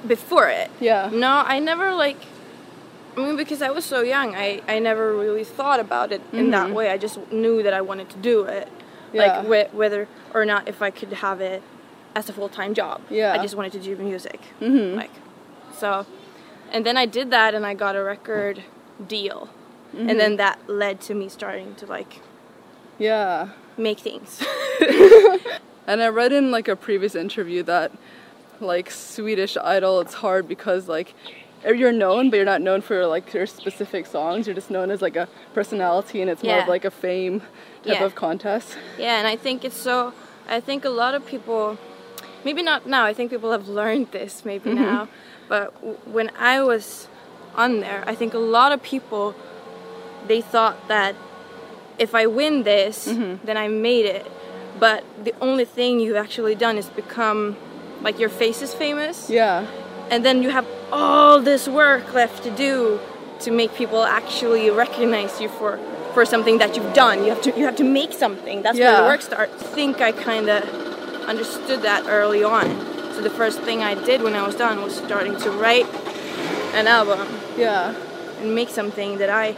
Before 0.07 0.49
it, 0.49 0.71
Yeah. 0.81 1.11
no, 1.13 1.43
I 1.45 1.59
never 1.59 1.93
like. 1.93 2.19
I 3.17 3.21
mean, 3.21 3.37
because 3.37 3.61
I 3.63 3.71
was 3.71 3.85
so 3.85 4.01
young, 4.01 4.35
I, 4.35 4.63
I 4.67 4.79
never 4.79 5.15
really 5.15 5.45
thought 5.45 5.81
about 5.81 6.13
it 6.13 6.23
in 6.33 6.51
that 6.51 6.69
Mhm. 6.71 6.75
way. 6.75 6.91
I 6.91 6.97
just 6.97 7.19
knew 7.31 7.63
that 7.63 7.75
I 7.75 7.81
wanted 7.83 8.09
to 8.11 8.17
do 8.19 8.45
it. 8.45 8.69
Yeah. 9.13 9.43
Like, 9.45 9.69
wh- 9.71 9.75
whether 9.75 10.09
or 10.33 10.45
not 10.47 10.67
if 10.69 10.81
I 10.81 10.91
could 10.91 11.13
have 11.13 11.41
it 11.43 11.63
as 12.15 12.29
a 12.31 12.33
full 12.33 12.49
time 12.49 12.73
job. 12.75 13.03
Yeah. 13.11 13.35
I 13.35 13.39
just 13.43 13.55
wanted 13.55 13.73
to 13.73 13.81
do 13.81 13.97
music. 13.97 14.41
Mhm. 14.61 14.97
Like, 14.97 15.11
so, 15.77 16.07
and 16.73 16.87
then 16.87 16.97
I 16.97 17.05
did 17.05 17.31
that 17.31 17.55
and 17.55 17.67
I 17.67 17.75
got 17.75 17.97
a 17.97 18.03
record 18.03 18.63
deal. 19.07 19.49
And 19.95 20.19
then 20.19 20.37
that 20.37 20.59
led 20.69 21.03
to 21.03 21.15
me 21.15 21.29
starting 21.29 21.75
to 21.75 21.85
like 21.87 22.21
Yeah. 22.99 23.49
make 23.77 23.99
things. 24.01 24.43
And 25.87 26.01
I 26.01 26.09
read 26.09 26.33
in 26.33 26.51
like 26.53 26.69
a 26.69 26.77
previous 26.77 27.15
interview 27.17 27.63
that 27.65 27.91
like 28.61 28.89
Swedish 28.91 29.57
Idol 29.57 30.01
it's 30.01 30.15
hard 30.15 30.47
because 30.47 30.89
like 30.89 31.13
you're 31.65 31.93
known 31.93 32.29
but 32.31 32.37
you're 32.37 32.45
not 32.55 32.61
known 32.61 32.81
for 32.81 33.07
like 33.07 33.33
your 33.35 33.47
specific 33.47 34.07
songs. 34.07 34.47
You're 34.47 34.55
just 34.55 34.71
known 34.71 34.91
as 34.91 35.01
like 35.03 35.17
a 35.17 35.29
personality 35.55 36.21
and 36.21 36.29
it's 36.31 36.43
more 36.43 36.59
of 36.61 36.69
like 36.69 36.85
a 36.85 36.91
fame 36.91 37.41
type 37.41 38.01
Yeah. 38.01 38.05
of 38.05 38.15
contest. 38.15 38.77
yeah, 38.99 39.19
and 39.19 39.27
I 39.27 39.37
think 39.37 39.65
it's 39.65 39.77
so. 39.77 40.13
I 40.49 40.61
think 40.61 40.85
a 40.85 40.91
lot 40.91 41.15
of 41.15 41.25
people, 41.25 41.79
maybe 42.45 42.63
not 42.63 42.87
now. 42.87 43.05
I 43.05 43.15
think 43.15 43.31
people 43.31 43.53
have 43.53 43.69
learned 43.69 44.11
this 44.13 44.45
maybe 44.45 44.71
Mm-hmm. 44.71 44.83
now, 44.83 45.09
but 45.49 45.73
w- 45.81 45.99
when 46.17 46.31
I 46.39 46.63
was 46.63 47.09
on 47.55 47.81
there, 47.81 48.03
I 48.07 48.15
think 48.15 48.35
a 48.35 48.39
lot 48.59 48.73
of 48.73 48.83
people 48.83 49.35
they 50.27 50.41
thought 50.41 50.77
that 50.89 51.15
if 51.99 52.15
I 52.15 52.27
win 52.27 52.63
this, 52.65 53.07
Mm-hmm. 53.09 53.47
then 53.47 53.57
I 53.57 53.69
made 53.69 54.07
it. 54.07 54.27
But 54.81 55.05
the 55.23 55.35
only 55.41 55.65
thing 55.65 56.01
you've 56.01 56.17
actually 56.27 56.55
done 56.57 56.77
is 56.79 56.89
become 56.91 57.57
like 58.01 58.19
your 58.19 58.31
face 58.31 58.63
is 58.63 58.75
famous. 58.75 59.31
Yeah. 59.31 59.67
And 60.13 60.25
then 60.27 60.43
you 60.43 60.51
have 60.51 60.67
all 60.93 61.41
this 61.41 61.67
work 61.67 62.13
left 62.13 62.45
to 62.45 62.51
do 62.51 63.01
to 63.41 63.51
make 63.51 63.75
people 63.75 64.03
actually 64.05 64.71
recognize 64.71 65.41
you 65.41 65.49
for 65.49 65.81
for 66.15 66.27
something 66.27 66.59
that 66.59 66.77
you've 66.77 66.93
done. 66.93 67.25
You 67.25 67.31
have 67.35 67.43
to 67.47 67.51
you 67.59 67.65
have 67.65 67.77
to 67.77 67.85
make 68.01 68.13
something. 68.13 68.63
That's 68.63 68.79
where 68.79 69.01
the 69.03 69.09
work 69.13 69.23
starts. 69.23 69.55
I 69.63 69.67
think 69.79 70.01
I 70.03 70.13
kind 70.13 70.49
of 70.51 70.63
understood 71.33 71.81
that 71.83 72.05
early 72.07 72.45
on. 72.45 72.67
So 73.15 73.23
the 73.23 73.31
first 73.31 73.61
thing 73.61 73.83
I 73.83 73.95
did 73.95 74.23
when 74.23 74.35
I 74.35 74.43
was 74.47 74.55
done 74.55 74.83
was 74.83 74.95
starting 74.95 75.37
to 75.41 75.51
write 75.51 75.89
an 76.75 76.87
album 76.87 77.27
Yeah. 77.57 77.95
and 78.41 78.55
make 78.55 78.69
something 78.69 79.19
that 79.19 79.31
I 79.31 79.55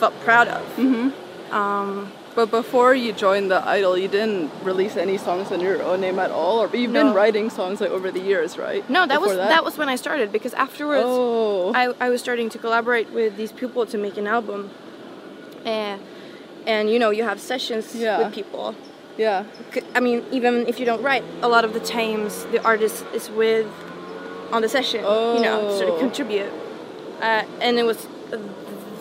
felt 0.00 0.14
proud 0.20 0.48
of. 0.48 0.62
Mm-hmm. 0.76 1.54
Um, 1.54 2.12
But 2.38 2.52
before 2.52 2.94
you 2.94 3.12
joined 3.12 3.50
the 3.50 3.60
Idol, 3.68 3.98
you 3.98 4.06
didn't 4.06 4.52
release 4.62 4.96
any 4.96 5.18
songs 5.18 5.50
under 5.50 5.64
your 5.72 5.82
own 5.82 6.00
name 6.00 6.20
at 6.20 6.30
all, 6.30 6.60
or 6.62 6.66
you've 6.76 6.92
been 6.92 7.12
writing 7.12 7.50
songs 7.50 7.80
like 7.80 7.90
over 7.90 8.12
the 8.12 8.20
years, 8.20 8.56
right? 8.56 8.88
no, 8.88 9.00
that 9.06 9.20
was 9.20 9.32
Before 9.32 9.48
that? 9.48 9.64
was 9.64 9.76
when 9.76 9.88
I 9.88 9.96
started 9.96 10.30
because 10.30 10.54
afterwards 10.54 11.02
Oh. 11.04 11.72
I, 11.74 11.84
I 12.06 12.08
was 12.10 12.20
starting 12.20 12.48
to 12.50 12.58
collaborate 12.64 13.10
with 13.10 13.36
these 13.36 13.50
people 13.50 13.86
to 13.86 13.98
make 13.98 14.16
an 14.22 14.28
album. 14.28 14.70
And, 15.64 16.00
and 16.64 16.88
you 16.88 17.00
know, 17.00 17.10
you 17.10 17.24
have 17.24 17.40
sessions 17.40 17.92
Yeah. 17.96 18.18
with 18.18 18.32
people. 18.32 18.76
yeah. 19.16 19.42
I 19.96 20.00
mean, 20.06 20.24
even 20.30 20.54
if 20.68 20.78
you 20.78 20.86
don't 20.86 21.02
write, 21.02 21.24
a 21.42 21.48
lot 21.48 21.64
of 21.64 21.72
the 21.74 21.80
times 21.80 22.44
the 22.54 22.60
artist 22.62 23.04
is 23.12 23.28
with 23.30 23.66
on 24.52 24.62
the 24.62 24.68
session, 24.68 25.00
you 25.36 25.40
know, 25.46 25.76
sort 25.76 25.90
Oh. 25.90 25.94
of 25.94 25.98
contribute. 26.06 26.52
Uh, 27.20 27.42
and 27.60 27.80
it 27.80 27.84
was 27.92 28.06
uh, 28.32 28.38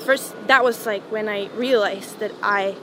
first, 0.08 0.34
that 0.48 0.64
was 0.64 0.88
like 0.88 1.04
when 1.12 1.30
I 1.30 1.40
realized 1.68 2.18
that 2.22 2.32
I 2.42 2.76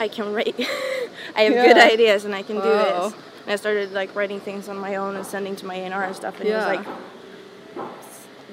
I 0.00 0.08
can 0.08 0.32
write. 0.32 0.54
I 1.36 1.42
have 1.42 1.52
good 1.52 1.76
ideas 1.76 2.24
and 2.24 2.34
I 2.34 2.42
can 2.42 2.56
do 2.56 2.62
Wow. 2.68 3.08
this. 3.10 3.14
And 3.44 3.52
I 3.52 3.56
started 3.56 3.92
like 3.92 4.14
writing 4.16 4.40
things 4.40 4.68
on 4.68 4.78
my 4.78 4.96
own 4.96 5.14
and 5.14 5.24
sending 5.26 5.54
to 5.56 5.66
my 5.66 5.74
A&R 5.76 6.02
and 6.04 6.16
stuff. 6.16 6.40
And 6.40 6.48
Yeah. 6.48 6.72
it 6.72 6.78
was 6.78 6.86
like, 6.86 7.86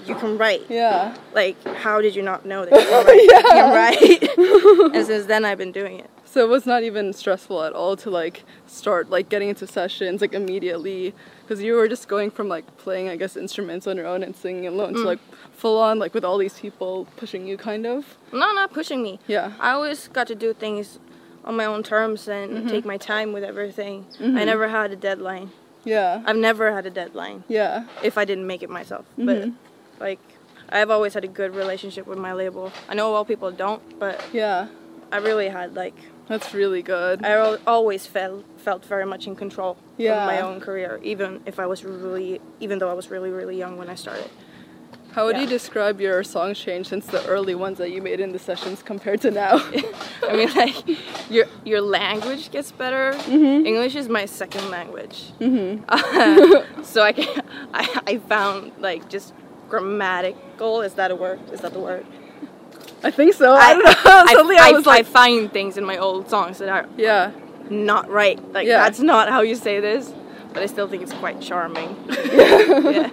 you 0.06 0.16
can 0.16 0.38
write 0.38 0.62
Yeah. 0.70 1.16
like 1.34 1.62
how 1.66 2.00
did 2.02 2.16
you 2.16 2.22
not 2.22 2.46
know 2.46 2.66
that 2.66 2.72
you 2.80 3.30
can 3.42 3.74
write? 3.74 4.02
You 4.12 4.20
can 4.20 4.86
write? 4.86 4.94
and 4.96 5.06
since 5.06 5.26
then 5.26 5.44
I've 5.46 5.58
been 5.58 5.72
doing 5.72 6.00
it. 6.00 6.10
So 6.26 6.42
it 6.44 6.50
was 6.50 6.66
not 6.66 6.84
even 6.84 7.14
stressful 7.14 7.64
at 7.64 7.74
all 7.74 7.96
to 7.98 8.10
like 8.10 8.44
start 8.68 9.10
like 9.10 9.28
getting 9.30 9.50
into 9.50 9.66
sessions 9.68 10.22
like 10.22 10.34
immediately 10.34 11.14
because 11.42 11.62
you 11.64 11.74
were 11.74 11.88
just 11.88 12.08
going 12.08 12.30
from 12.32 12.48
like 12.48 12.66
playing 12.78 13.10
I 13.10 13.16
guess 13.16 13.36
instruments 13.36 13.88
on 13.88 13.96
your 13.98 14.06
own 14.06 14.24
and 14.24 14.36
singing 14.36 14.68
alone 14.68 14.94
Mm. 14.94 15.02
to 15.02 15.04
like 15.04 15.20
full 15.54 15.80
on 15.80 15.98
like 16.00 16.14
with 16.14 16.24
all 16.24 16.38
these 16.38 16.58
people 16.60 17.08
pushing 17.18 17.46
you 17.48 17.58
kind 17.58 17.86
of. 17.86 18.18
No, 18.32 18.52
not 18.54 18.72
pushing 18.72 19.02
me. 19.04 19.20
Yeah. 19.28 19.54
I 19.60 19.72
always 19.72 20.08
got 20.10 20.28
to 20.28 20.36
do 20.36 20.54
things 20.54 21.00
on 21.46 21.56
my 21.56 21.66
own 21.66 21.84
terms 21.84 22.28
and 22.28 22.52
Mm-hmm. 22.52 22.68
take 22.70 22.86
my 22.86 22.98
time 22.98 23.34
with 23.34 23.44
everything. 23.44 24.06
I 24.20 24.44
never 24.46 24.68
had 24.68 24.92
a 24.92 24.96
deadline. 24.96 25.52
Yeah. 25.84 26.22
I've 26.26 26.36
never 26.36 26.74
had 26.74 26.86
a 26.86 26.90
deadline 26.90 27.44
Yeah. 27.48 27.86
if 28.04 28.18
I 28.18 28.26
didn't 28.26 28.48
make 28.48 28.62
it 28.64 28.70
myself. 28.70 29.06
Mm-hmm. 29.18 29.26
But 29.26 29.50
like 30.00 30.20
I've 30.70 30.90
always 30.90 31.14
had 31.14 31.24
a 31.24 31.30
good 31.30 31.56
relationship 31.56 32.06
with 32.08 32.18
my 32.18 32.34
label. 32.34 32.72
I 32.90 32.94
know 32.96 33.10
a 33.10 33.12
lot 33.14 33.22
of 33.22 33.28
people 33.28 33.52
don't, 33.52 33.82
but 34.00 34.22
Yeah. 34.34 34.68
I 35.12 35.18
really 35.18 35.48
had 35.50 35.76
like 35.76 35.96
That's 36.28 36.54
really 36.54 36.82
good. 36.82 37.24
I 37.26 37.56
always 37.66 38.06
felt 38.06 38.44
felt 38.58 38.84
very 38.84 39.06
much 39.06 39.28
in 39.28 39.36
control 39.36 39.78
Yeah. 39.98 40.22
of 40.22 40.28
my 40.28 40.42
own 40.42 40.60
career, 40.60 41.00
even 41.04 41.40
if 41.46 41.58
I 41.60 41.66
was 41.68 41.86
really, 41.86 42.42
even 42.60 42.80
though 42.80 42.90
I 42.90 42.94
was 42.94 43.10
really 43.10 43.30
really 43.30 43.58
young 43.58 43.78
when 43.78 43.90
I 43.90 43.96
started. 43.96 44.30
How 45.18 45.26
would 45.26 45.36
Yeah. 45.36 45.42
you 45.42 45.48
describe 45.48 46.00
your 46.00 46.24
song 46.24 46.54
change 46.54 46.90
since 46.90 47.08
the 47.08 47.26
early 47.26 47.56
ones 47.56 47.80
that 47.80 47.90
you 47.90 48.04
made 48.04 48.20
in 48.20 48.34
the 48.34 48.38
sessions 48.38 48.84
compared 48.84 49.20
to 49.22 49.32
now? 49.32 49.54
I 50.30 50.36
mean, 50.38 50.54
like 50.54 50.76
your 51.28 51.48
your 51.66 51.82
language 51.82 52.52
gets 52.52 52.72
better. 52.72 53.14
Mm-hmm. 53.26 53.66
English 53.66 53.96
is 53.96 54.10
my 54.10 54.26
second 54.28 54.70
language, 54.70 55.32
mm-hmm. 55.40 56.84
so 56.84 57.02
I 57.02 57.14
can 57.14 57.42
I, 57.74 58.02
I 58.06 58.18
found 58.20 58.74
like 58.78 59.10
just 59.10 59.34
grammatical. 59.70 60.82
Is 60.82 60.94
that 60.94 61.10
a 61.10 61.16
word? 61.16 61.40
Is 61.52 61.62
that 61.62 61.74
the 61.74 61.80
word? 61.80 62.06
I 63.04 63.10
think 63.10 63.34
so. 63.34 63.56
I, 63.56 63.74
don't 63.74 63.86
know. 63.86 63.94
I, 64.06 64.36
I, 64.38 64.70
I- 64.70 64.72
was 64.74 64.86
I 64.86 64.98
like, 64.98 65.08
find 65.08 65.52
things 65.52 65.78
in 65.80 65.84
my 65.84 65.98
old 65.98 66.30
songs 66.30 66.60
that 66.60 66.70
are 66.70 66.86
yeah, 66.96 67.32
not 67.72 68.08
right. 68.08 68.38
Like 68.54 68.68
Yeah. 68.68 68.84
that's 68.84 69.00
not 69.00 69.30
how 69.30 69.42
you 69.42 69.56
say 69.56 69.80
this, 69.80 70.14
but 70.54 70.62
I 70.62 70.68
still 70.68 70.88
think 70.88 71.02
it's 71.02 71.14
quite 71.14 71.42
charming. 71.42 71.90
yeah. 72.08 73.10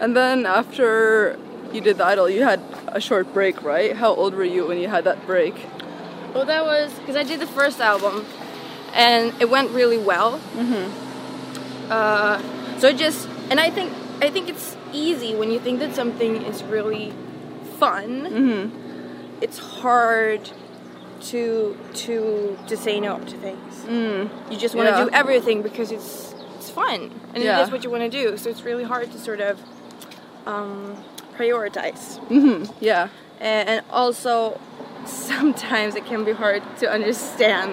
And 0.00 0.16
then 0.16 0.46
after 0.46 1.38
you 1.72 1.80
did 1.80 1.98
the 1.98 2.06
idol, 2.06 2.28
you 2.28 2.42
had 2.42 2.60
a 2.88 3.00
short 3.00 3.32
break, 3.32 3.62
right? 3.62 3.94
How 3.96 4.14
old 4.14 4.34
were 4.34 4.44
you 4.44 4.66
when 4.66 4.78
you 4.78 4.88
had 4.88 5.04
that 5.04 5.24
break? 5.26 5.54
Well, 6.34 6.46
that 6.46 6.64
was 6.64 6.92
because 7.00 7.16
I 7.16 7.22
did 7.22 7.40
the 7.40 7.46
first 7.46 7.80
album, 7.80 8.24
and 8.94 9.32
it 9.40 9.50
went 9.50 9.70
really 9.70 9.98
well. 9.98 10.38
Mm-hmm. 10.56 11.92
Uh, 11.92 12.78
so 12.78 12.88
it 12.88 12.96
just, 12.96 13.28
and 13.50 13.60
I 13.60 13.70
think 13.70 13.92
I 14.22 14.30
think 14.30 14.48
it's 14.48 14.76
easy 14.92 15.34
when 15.34 15.50
you 15.50 15.58
think 15.60 15.80
that 15.80 15.94
something 15.94 16.42
is 16.42 16.62
really 16.64 17.12
fun. 17.78 18.10
Mm-hmm. 18.26 19.42
It's 19.42 19.58
hard 19.58 20.50
to 21.22 21.76
to 21.94 22.58
to 22.68 22.76
say 22.76 23.00
no 23.00 23.18
to 23.18 23.36
things. 23.36 23.74
Mm. 23.86 24.30
You 24.50 24.56
just 24.56 24.74
want 24.74 24.88
to 24.88 24.94
Yeah. 24.94 25.04
do 25.04 25.10
everything 25.10 25.62
because 25.62 25.90
it's 25.90 26.34
it's 26.56 26.70
fun 26.70 27.10
and 27.34 27.42
Yeah. 27.42 27.58
it 27.58 27.62
is 27.64 27.70
what 27.70 27.84
you 27.84 27.90
want 27.90 28.04
to 28.04 28.08
do. 28.10 28.36
So 28.38 28.48
it's 28.50 28.62
really 28.62 28.84
hard 28.84 29.10
to 29.12 29.18
sort 29.18 29.40
of 29.40 29.58
um, 30.46 30.96
prioritize. 31.36 32.18
Mm-hmm. 32.28 32.70
Yeah. 32.80 33.08
and 33.40 33.68
and 33.68 33.84
also 33.90 34.60
sometimes 35.06 35.94
it 35.94 36.04
can 36.06 36.24
be 36.24 36.32
hard 36.32 36.62
to 36.80 36.90
understand 36.90 37.70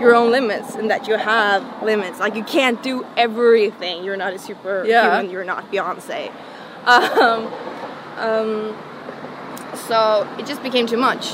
your 0.00 0.14
own 0.14 0.30
limits 0.30 0.74
and 0.76 0.88
that 0.90 1.08
you 1.08 1.16
have 1.16 1.62
limits 1.82 2.20
like 2.20 2.36
you 2.36 2.44
can't 2.44 2.80
do 2.82 3.04
everything 3.16 4.04
you're 4.04 4.16
not 4.16 4.32
a 4.32 4.38
superhuman. 4.38 4.88
Yeah. 4.90 5.20
you're 5.22 5.44
not 5.44 5.62
beyonce 5.72 6.30
um, 6.86 7.40
um, 8.16 8.76
so 9.88 10.26
it 10.38 10.46
just 10.46 10.62
became 10.62 10.86
too 10.86 10.96
much 10.96 11.32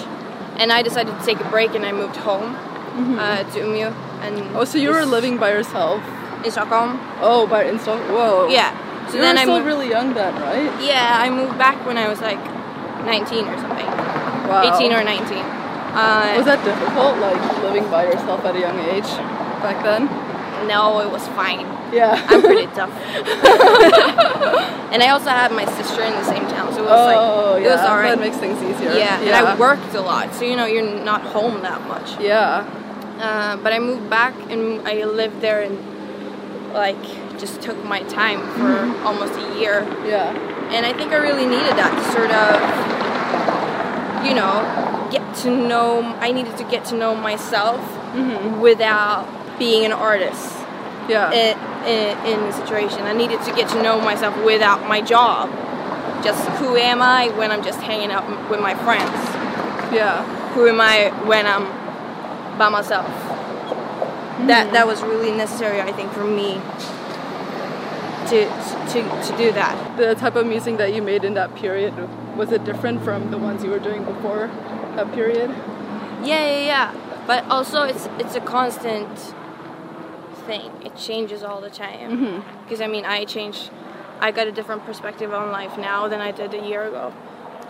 and 0.61 0.73
i 0.73 0.81
decided 0.83 1.13
to 1.19 1.25
take 1.27 1.39
a 1.41 1.49
break 1.51 1.75
and 1.75 1.85
i 1.85 1.93
moved 1.93 2.17
home 2.17 2.55
uh, 3.19 3.43
to 3.53 3.61
umeå 3.61 3.93
and 4.23 4.35
Mm-hmm. 4.37 4.57
Oh, 4.57 4.65
so 4.65 4.79
you 4.79 4.91
were 4.91 5.05
living 5.05 5.37
by 5.37 5.51
yourself? 5.51 6.01
in 6.45 6.51
stockholm 6.51 6.99
Oh, 7.21 7.47
by 7.47 7.65
install. 7.65 7.99
Whoa. 8.15 8.49
yeah 8.49 8.73
so 9.09 9.15
you 9.15 9.21
then 9.21 9.35
were 9.35 9.41
i 9.41 9.43
still 9.43 9.55
moved 9.57 9.67
really 9.67 9.89
young 9.89 10.15
then, 10.15 10.35
right? 10.41 10.71
yeah 10.83 11.19
i 11.21 11.31
moved 11.31 11.57
back 11.59 11.85
when 11.87 11.99
i 11.99 12.09
was 12.09 12.21
like 12.21 12.43
19 13.05 13.47
or 13.47 13.59
something 13.59 13.87
Wow. 14.45 14.77
18 14.77 14.93
or 14.93 15.03
19 15.03 15.39
uh, 15.95 16.35
Was 16.37 16.47
that 16.47 16.65
difficult, 16.65 17.19
like 17.19 17.63
living 17.63 17.89
by 17.89 18.05
yourself 18.05 18.45
at 18.45 18.57
a 18.57 18.61
young 18.61 18.79
age 18.81 19.07
back 19.63 19.83
then? 19.85 20.07
No, 20.67 21.01
it 21.01 21.11
was 21.11 21.27
fine. 21.29 21.67
Yeah. 21.95 22.19
I'm 22.29 22.43
pretty 22.43 22.67
tough. 22.75 22.91
and 24.91 25.03
I 25.03 25.09
also 25.11 25.31
had 25.31 25.53
my 25.53 25.65
sister 25.65 26.03
in 26.03 26.13
the 26.13 26.25
same 26.25 26.43
town, 26.49 26.73
so 26.75 26.81
it 26.81 26.91
was 26.91 26.91
oh, 26.91 27.05
like 27.07 27.63
yeah. 27.63 27.69
it 27.69 27.71
was 27.77 27.81
alright. 27.81 28.19
That 28.19 28.21
makes 28.21 28.39
things 28.39 28.61
easier. 28.63 28.93
yeah, 28.93 29.21
and 29.21 29.31
I 29.31 29.57
worked 29.57 29.95
a 29.95 30.01
lot, 30.01 30.35
so 30.35 30.45
you 30.45 30.57
know 30.57 30.67
you're 30.67 31.05
not 31.05 31.23
home 31.23 31.63
that 31.63 31.87
much. 31.87 32.21
Yeah. 32.21 32.67
Uh, 33.21 33.57
but 33.59 33.73
I 33.73 33.79
moved 33.79 34.11
back 34.11 34.35
and 34.51 34.87
I 34.87 35.05
lived 35.05 35.41
there 35.41 35.63
and 35.63 35.79
like 36.75 37.05
just 37.39 37.61
took 37.63 37.83
my 37.85 38.01
time 38.05 38.41
for 38.55 38.75
Mm-hmm. 38.75 39.07
almost 39.07 39.35
a 39.35 39.59
year, 39.61 39.83
Yeah. 40.07 40.31
and 40.75 40.85
I 40.87 40.93
think 40.93 41.13
I 41.13 41.17
really 41.17 41.47
needed 41.47 41.75
that 41.77 41.93
to 41.93 42.05
sort 42.13 42.31
of, 42.31 44.27
you 44.27 44.35
know, 44.35 45.09
get 45.11 45.35
to 45.43 45.51
know. 45.51 46.03
I 46.21 46.33
needed 46.33 46.57
to 46.59 46.65
get 46.65 46.85
to 46.87 46.97
know 46.97 47.15
myself 47.15 47.81
Mm-hmm. 48.15 48.61
without 48.61 49.27
being 49.59 49.85
an 49.85 49.93
artist. 49.93 50.53
Yeah. 51.09 51.31
in, 51.33 51.59
in, 51.87 52.17
in 52.27 52.41
the 52.47 52.53
situation. 52.53 53.01
I 53.03 53.13
needed 53.13 53.43
to 53.43 53.53
get 53.55 53.69
to 53.71 53.83
know 53.83 54.01
myself 54.01 54.35
without 54.43 54.89
my 54.89 55.03
job. 55.03 55.51
Just 56.25 56.49
who 56.59 56.77
am 56.77 57.03
I 57.03 57.29
when 57.37 57.51
I'm 57.51 57.63
just 57.63 57.79
hanging 57.81 58.11
out 58.11 58.25
with 58.49 58.61
my 58.61 58.75
friends? 58.75 59.13
yeah. 59.93 60.25
Who 60.55 60.67
am 60.67 60.81
I 60.81 61.11
when 61.27 61.47
I'm 61.47 61.65
by 62.57 62.69
myself? 62.71 63.07
That 64.49 64.73
that 64.73 64.87
was 64.87 65.03
really 65.03 65.31
necessary, 65.33 65.81
I 65.83 65.93
think, 65.93 66.11
for 66.13 66.25
me 66.25 66.55
to 68.35 68.47
to 68.93 69.03
to 69.27 69.37
do 69.37 69.53
that. 69.53 69.97
The 69.97 70.15
type 70.15 70.35
of 70.35 70.47
music 70.47 70.77
that 70.79 70.93
you 70.95 71.03
made 71.03 71.25
in 71.25 71.35
that 71.35 71.55
period 71.55 71.95
was 72.37 72.51
it 72.51 72.65
different 72.65 73.03
from 73.05 73.31
the 73.31 73.39
ones 73.39 73.63
you 73.63 73.71
were 73.71 73.79
doing 73.79 74.05
before 74.05 74.49
that 74.97 75.13
period? 75.13 75.51
Yeah, 76.23 76.45
yeah, 76.51 76.67
yeah. 76.67 77.25
But 77.27 77.45
also, 77.45 77.83
it's 77.83 78.09
it's 78.19 78.35
a 78.35 78.41
constant 78.41 79.35
thing. 80.47 80.71
It 80.85 80.97
changes 80.97 81.43
all 81.43 81.61
the 81.61 81.71
time. 81.71 82.11
Mm-hmm. 82.11 82.65
Because 82.65 82.81
I 82.81 82.87
mean, 82.87 83.05
I 83.05 83.25
changed, 83.25 83.71
I 84.21 84.33
got 84.33 84.47
a 84.47 84.53
different 84.53 84.85
perspective 84.85 85.33
on 85.33 85.53
life 85.53 85.79
now 85.79 86.09
than 86.09 86.21
I 86.21 86.33
did 86.33 86.55
a 86.55 86.67
year 86.67 86.83
ago. 86.89 87.13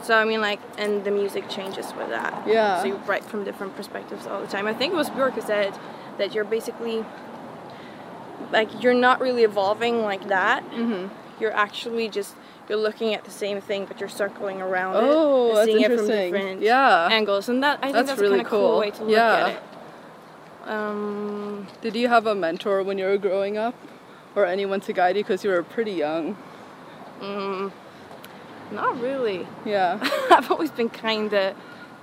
So 0.02 0.16
I 0.16 0.25
mean, 0.25 0.40
like, 0.40 0.61
and 0.78 1.04
the 1.04 1.11
music 1.11 1.49
changes 1.49 1.92
with 1.94 2.09
that. 2.09 2.47
Yeah. 2.47 2.80
So 2.80 2.88
you 2.88 2.97
write 3.06 3.25
from 3.25 3.44
different 3.44 3.76
perspectives 3.76 4.26
all 4.26 4.40
the 4.40 4.47
time. 4.47 4.66
I 4.66 4.75
think 4.75 4.92
it 4.92 4.97
was 4.97 5.11
Björk 5.11 5.33
who 5.33 5.40
said 5.42 5.78
that 6.18 6.35
you're 6.35 6.44
basically 6.44 7.04
like 8.53 8.83
you're 8.83 8.95
not 8.95 9.21
really 9.21 9.43
evolving 9.45 10.03
like 10.03 10.29
that. 10.29 10.63
Mm-hmm. 10.71 11.09
You're 11.41 11.53
actually 11.55 12.09
just 12.09 12.35
you're 12.69 12.79
looking 12.79 13.15
at 13.15 13.25
the 13.25 13.31
same 13.31 13.61
thing, 13.61 13.85
but 13.85 14.01
you're 14.01 14.09
circling 14.09 14.63
around 14.63 14.97
Oh, 14.97 15.03
it, 15.03 15.49
and 15.49 15.57
that's 15.59 15.67
seeing 15.67 15.81
it 15.83 15.97
from 15.99 16.07
different 16.07 16.63
Yeah. 16.63 17.09
angles, 17.11 17.49
and 17.49 17.63
that 17.63 17.79
I 17.83 17.93
think 17.93 17.95
That's 17.95 18.09
that's, 18.09 18.21
really 18.21 18.41
a 18.41 18.45
cool. 18.45 18.71
cool. 18.71 18.79
way 18.79 18.91
to 18.91 19.03
look 19.05 19.11
Yeah. 19.13 19.37
at 19.47 19.49
it. 19.51 19.63
Um, 20.67 21.67
Did 21.83 21.95
you 21.95 22.09
have 22.09 22.27
a 22.27 22.35
mentor 22.35 22.83
when 22.83 22.97
you 22.99 23.05
were 23.05 23.19
growing 23.19 23.59
up, 23.59 23.75
or 24.35 24.47
anyone 24.47 24.81
to 24.83 24.93
guide 24.95 25.17
you? 25.17 25.23
Because 25.23 25.45
you 25.45 25.51
were 25.51 25.63
pretty 25.63 25.93
young. 25.93 26.37
mm, 27.21 27.71
not 28.73 28.99
really. 29.01 29.47
Yeah. 29.67 29.99
I've 30.31 30.51
always 30.51 30.71
been 30.71 30.89
kinda, 30.89 31.55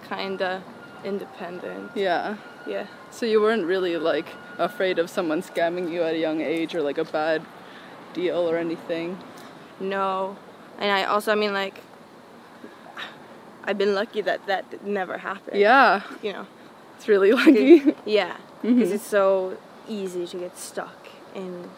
kinda 0.08 0.62
independent. 1.04 1.92
yeah. 1.96 2.36
Yeah. 2.68 2.86
So 3.10 3.26
you 3.26 3.42
weren't 3.42 3.66
really 3.66 3.98
like 3.98 4.28
afraid 4.62 5.00
of 5.00 5.10
someone 5.10 5.42
scamming 5.42 5.92
you 5.92 6.02
at 6.04 6.14
a 6.16 6.18
young 6.18 6.42
age 6.42 6.74
or 6.76 6.82
like 6.82 6.98
a 6.98 7.06
bad 7.06 7.42
deal 8.14 8.38
or 8.50 8.58
anything. 8.58 9.18
No, 9.80 10.38
and 10.80 10.92
I 10.92 11.04
also, 11.06 11.32
I 11.32 11.36
mean, 11.36 11.54
like, 11.54 11.82
I've 13.64 13.78
been 13.78 13.94
lucky 13.94 14.22
that 14.22 14.46
that 14.48 14.84
never 14.86 15.18
happened. 15.20 15.60
Yeah. 15.60 16.02
You 16.22 16.34
know. 16.34 16.48
It's 16.98 17.08
really 17.08 17.32
lucky. 17.32 17.96
Yeah. 18.06 18.38
Because 18.62 18.90
Mhm. 18.90 18.96
it's 18.96 19.08
so 19.08 19.58
easy 19.88 20.26
to 20.28 20.38
get 20.38 20.58
stuck 20.58 21.08
in 21.36 21.70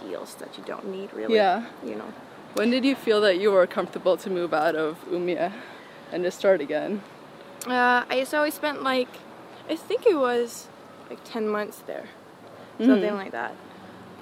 deals 0.00 0.34
that 0.36 0.56
you 0.56 0.64
don't 0.64 0.86
need, 0.88 1.12
really. 1.12 1.34
Yeah. 1.34 1.64
You 1.84 1.96
know. 1.96 2.12
when 2.54 2.70
did 2.70 2.84
you 2.84 2.94
feel 2.96 3.20
that 3.20 3.38
you 3.38 3.52
were 3.52 3.66
comfortable 3.66 4.16
to 4.16 4.28
move 4.30 4.52
out 4.54 4.74
of 4.74 4.96
Umeå 5.10 5.52
and 6.12 6.24
to 6.24 6.30
start 6.30 6.60
again? 6.60 7.02
Uh, 7.66 8.02
I 8.08 8.24
so 8.24 8.42
I 8.42 8.50
spent 8.50 8.82
like, 8.82 9.08
I 9.68 9.76
think 9.76 10.06
it 10.06 10.16
was 10.16 10.66
like 11.10 11.20
ten 11.24 11.48
months 11.48 11.78
there, 11.86 12.06
something 12.78 13.12
Mhm. 13.12 13.16
like 13.16 13.32
that. 13.32 13.54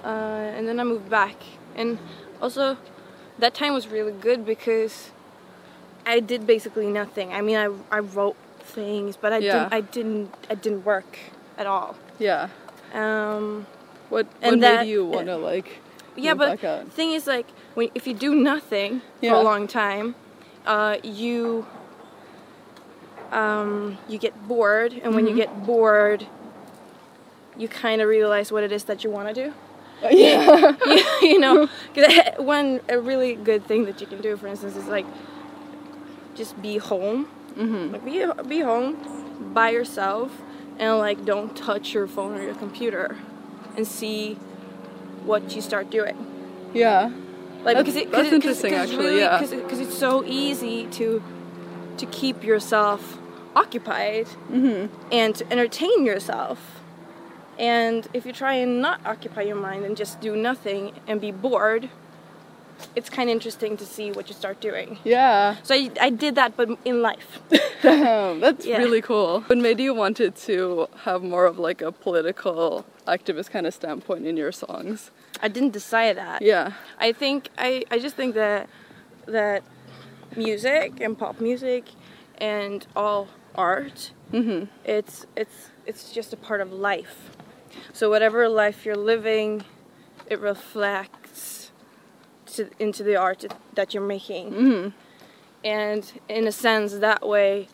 Uh, 0.03 0.55
and 0.55 0.67
then 0.67 0.79
I 0.79 0.83
moved 0.83 1.09
back, 1.09 1.35
and 1.75 1.97
also 2.41 2.77
that 3.39 3.53
time 3.53 3.73
was 3.73 3.87
really 3.87 4.11
good 4.13 4.45
because 4.45 5.11
I 6.05 6.19
did 6.19 6.47
basically 6.47 6.87
nothing. 6.87 7.33
I 7.33 7.41
mean, 7.41 7.57
I 7.57 7.67
I 7.97 7.99
wrote 7.99 8.37
things, 8.61 9.17
but 9.17 9.33
I 9.33 9.37
Yeah. 9.39 9.53
didn't 9.53 9.73
I 9.73 9.81
didn't 9.81 10.29
I 10.49 10.55
didn't 10.55 10.83
work 10.85 11.17
at 11.57 11.65
all. 11.67 11.95
Yeah. 12.19 12.49
Um, 12.93 13.65
What 14.09 14.25
And 14.41 14.51
what 14.51 14.59
that- 14.61 14.87
you 14.87 15.05
want 15.05 15.27
to 15.27 15.35
like 15.35 15.81
yeah, 16.15 16.33
but 16.33 16.49
back 16.49 16.63
out? 16.63 16.85
the 16.85 16.91
thing 16.91 17.11
is 17.11 17.27
like 17.27 17.47
when 17.75 17.89
if 17.93 18.07
you 18.07 18.13
do 18.13 18.33
nothing 18.33 19.01
for 19.19 19.35
a 19.35 19.43
long 19.43 19.67
time, 19.67 20.15
uh, 20.65 20.95
you 21.03 21.65
um, 23.31 23.97
you 24.07 24.17
get 24.17 24.33
bored, 24.47 24.93
and 25.03 25.13
when 25.15 25.27
you 25.27 25.33
Mhm. 25.33 25.43
get 25.43 25.65
bored, 25.65 26.25
you 27.57 27.67
kind 27.67 28.01
of 28.01 28.07
realize 28.07 28.51
what 28.51 28.63
it 28.63 28.71
is 28.71 28.83
that 28.85 29.03
you 29.03 29.09
want 29.09 29.27
to 29.29 29.33
do. 29.33 29.53
yeah. 30.11 30.75
you, 30.85 31.03
you 31.29 31.39
know, 31.39 31.67
because 31.93 32.37
one 32.37 32.81
a 32.87 32.99
really 32.99 33.35
good 33.35 33.65
thing 33.65 33.85
that 33.85 33.99
you 34.01 34.07
can 34.07 34.21
do, 34.21 34.37
for 34.37 34.47
instance, 34.47 34.75
is 34.75 34.85
like 34.85 35.05
just 36.35 36.61
be 36.61 36.77
home, 36.77 37.27
mhm. 37.55 37.91
like 37.91 38.05
be 38.05 38.25
be 38.47 38.59
home 38.61 39.51
by 39.53 39.69
yourself, 39.71 40.31
and 40.77 40.97
like 40.99 41.25
don't 41.25 41.55
touch 41.57 41.93
your 41.93 42.07
phone 42.07 42.37
or 42.37 42.43
your 42.43 42.53
computer, 42.55 43.17
and 43.75 43.87
see 43.87 44.35
what 45.25 45.55
you 45.55 45.61
start 45.61 45.89
doing. 45.89 46.15
Yeah. 46.73 47.11
Like 47.63 47.75
That's- 47.77 47.83
because 47.85 47.95
it, 47.95 48.11
that's 48.11 48.27
it- 48.27 48.33
interesting, 48.33 48.71
cause 48.73 48.89
actually, 48.89 49.05
Really, 49.05 49.19
yeah. 49.21 49.39
Because 49.41 49.79
it's 49.79 49.97
so 49.97 50.23
easy 50.25 50.85
to 50.91 51.23
to 51.97 52.05
keep 52.05 52.43
yourself 52.43 53.17
occupied 53.55 54.27
Mhm. 54.51 54.89
and 55.11 55.33
to 55.35 55.51
entertain 55.51 56.05
yourself. 56.05 56.76
And 57.59 58.07
if 58.13 58.25
you 58.25 58.33
try 58.33 58.53
and 58.55 58.81
not 58.81 59.01
occupy 59.05 59.41
your 59.41 59.55
mind 59.55 59.85
and 59.85 59.97
just 59.97 60.21
do 60.21 60.35
nothing 60.35 60.93
and 61.07 61.19
be 61.19 61.31
bored, 61.31 61.89
it's 62.95 63.09
kind 63.09 63.29
of 63.29 63.33
interesting 63.33 63.75
to 63.77 63.85
see 63.85 64.11
what 64.11 64.27
you 64.29 64.35
start 64.35 64.61
doing. 64.61 64.99
Yeah. 65.03 65.55
So 65.63 65.73
I, 65.73 65.89
I 65.99 66.09
did 66.11 66.35
that, 66.35 66.55
but 66.55 66.69
in 66.85 67.01
life. 67.01 67.39
Damn, 67.81 68.39
that's 68.39 68.65
Yeah. 68.65 68.77
really 68.77 69.01
cool. 69.01 69.41
What 69.41 69.57
made 69.57 69.79
you 69.79 69.93
wanted 69.95 70.35
to 70.47 70.87
have 71.03 71.23
more 71.23 71.45
of 71.45 71.57
like 71.57 71.81
a 71.81 71.91
political 71.91 72.85
activist 73.07 73.49
kind 73.49 73.65
of 73.65 73.73
standpoint 73.73 74.27
in 74.27 74.37
your 74.37 74.51
songs? 74.51 75.09
I 75.41 75.47
didn't 75.47 75.71
decide 75.73 76.17
that. 76.17 76.41
Yeah. 76.43 76.73
I 76.99 77.11
think 77.13 77.49
I, 77.57 77.83
I 77.89 77.97
just 77.97 78.15
think 78.15 78.35
that 78.35 78.69
that 79.25 79.63
music 80.35 80.99
and 81.01 81.17
pop 81.17 81.39
music 81.41 81.85
and 82.37 82.85
all 82.95 83.27
art 83.55 84.11
Mm-hmm. 84.33 84.65
it's 84.83 85.25
it's 85.37 85.69
it's 85.85 86.11
just 86.11 86.33
a 86.33 86.37
part 86.37 86.59
of 86.59 86.73
life. 86.73 87.29
So 87.93 88.09
whatever 88.09 88.47
life 88.49 88.85
you're 88.85 88.95
living, 88.95 89.63
it 90.27 90.39
reflects 90.39 91.71
to, 92.47 92.69
into 92.79 93.03
the 93.03 93.15
art 93.15 93.45
that 93.73 93.93
you're 93.93 94.05
making. 94.05 94.51
Mm-hmm. 94.51 94.89
And 95.63 96.11
in 96.29 96.47
a 96.47 96.51
sense, 96.51 96.93
that 96.93 97.27
way, 97.27 97.67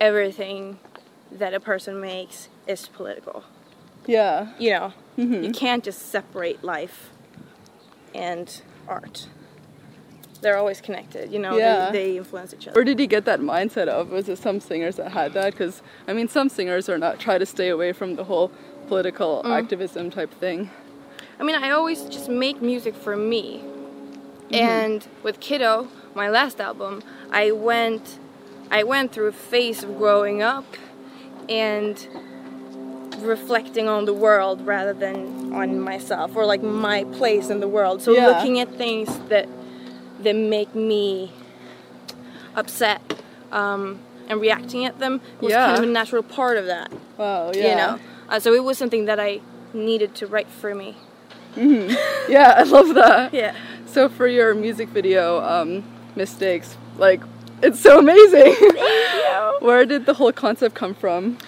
everything 0.00 0.78
that 1.32 1.52
a 1.54 1.60
person 1.60 2.00
makes 2.00 2.48
is 2.66 2.88
political. 2.88 3.44
Yeah. 4.06 4.52
You 4.58 4.70
know, 4.70 4.92
Mm-hmm. 5.18 5.44
you 5.44 5.50
can't 5.50 5.82
just 5.82 6.10
separate 6.10 6.62
life 6.62 7.08
and 8.14 8.60
art. 8.86 9.28
They're 10.42 10.58
always 10.58 10.82
connected. 10.82 11.32
You 11.32 11.38
know, 11.38 11.56
Yeah. 11.56 11.90
they, 11.90 12.10
they 12.10 12.16
influence 12.18 12.52
each 12.52 12.68
other. 12.68 12.74
Where 12.74 12.84
did 12.84 13.00
you 13.00 13.06
get 13.06 13.24
that 13.24 13.40
mindset 13.40 13.88
of? 13.88 14.10
Was 14.10 14.28
it 14.28 14.36
some 14.38 14.60
singers 14.60 14.96
that 14.96 15.12
had 15.12 15.32
that? 15.32 15.52
Because 15.52 15.80
I 16.06 16.12
mean, 16.12 16.28
some 16.28 16.50
singers 16.50 16.90
are 16.90 16.98
not 16.98 17.18
try 17.18 17.38
to 17.38 17.46
stay 17.46 17.70
away 17.70 17.92
from 17.92 18.16
the 18.16 18.24
whole 18.24 18.52
political 18.88 19.42
Mm. 19.44 19.50
activism 19.58 20.10
type 20.10 20.32
thing. 20.40 20.70
I 21.38 21.42
mean, 21.42 21.56
I 21.56 21.70
always 21.70 22.02
just 22.02 22.28
make 22.28 22.62
music 22.62 22.94
for 22.94 23.16
me. 23.16 23.62
And 24.52 25.04
with 25.22 25.40
Kiddo, 25.40 25.88
my 26.14 26.28
last 26.30 26.60
album, 26.60 27.02
I 27.30 27.50
went 27.50 28.18
I 28.68 28.82
went 28.82 29.12
through 29.12 29.28
a 29.28 29.32
phase 29.32 29.84
of 29.84 29.96
growing 29.96 30.42
up 30.42 30.64
and 31.48 31.94
reflecting 33.20 33.88
on 33.88 34.04
the 34.04 34.12
world 34.12 34.66
rather 34.66 34.92
than 34.92 35.52
on 35.54 35.78
myself 35.80 36.34
or 36.34 36.44
like 36.44 36.62
my 36.64 37.04
place 37.04 37.48
in 37.48 37.60
the 37.60 37.68
world. 37.68 38.02
So 38.02 38.12
Yeah. 38.12 38.26
looking 38.26 38.58
at 38.58 38.68
things 38.76 39.08
that 39.28 39.48
that 40.22 40.34
make 40.34 40.74
me 40.74 41.30
upset 42.56 43.00
um, 43.52 44.00
and 44.28 44.40
reacting 44.40 44.84
at 44.84 44.98
them 44.98 45.20
was 45.40 45.52
Yeah. 45.52 45.66
kind 45.66 45.76
of 45.78 45.84
a 45.84 45.92
natural 45.92 46.22
part 46.22 46.56
of 46.56 46.66
that. 46.66 46.90
Wow. 47.16 47.52
Yeah. 47.54 47.68
You 47.68 47.76
know, 47.76 47.98
uh, 48.28 48.38
so 48.40 48.52
it 48.54 48.64
was 48.64 48.78
something 48.78 49.04
that 49.06 49.18
I 49.20 49.40
needed 49.72 50.14
to 50.16 50.26
write 50.26 50.48
for 50.48 50.74
me. 50.74 50.96
Yeah, 51.56 52.54
I 52.56 52.62
love 52.64 52.94
that. 52.94 53.32
Yeah. 53.42 53.54
So 53.86 54.08
for 54.08 54.26
your 54.26 54.54
music 54.54 54.88
video, 54.90 55.40
um, 55.42 55.82
mistakes, 56.16 56.76
like 56.98 57.22
it's 57.62 57.80
so 57.80 57.98
amazing. 57.98 58.54
Where 59.60 59.86
did 59.86 60.04
the 60.06 60.14
whole 60.14 60.32
concept 60.32 60.74
come 60.74 60.94
from? 60.94 61.38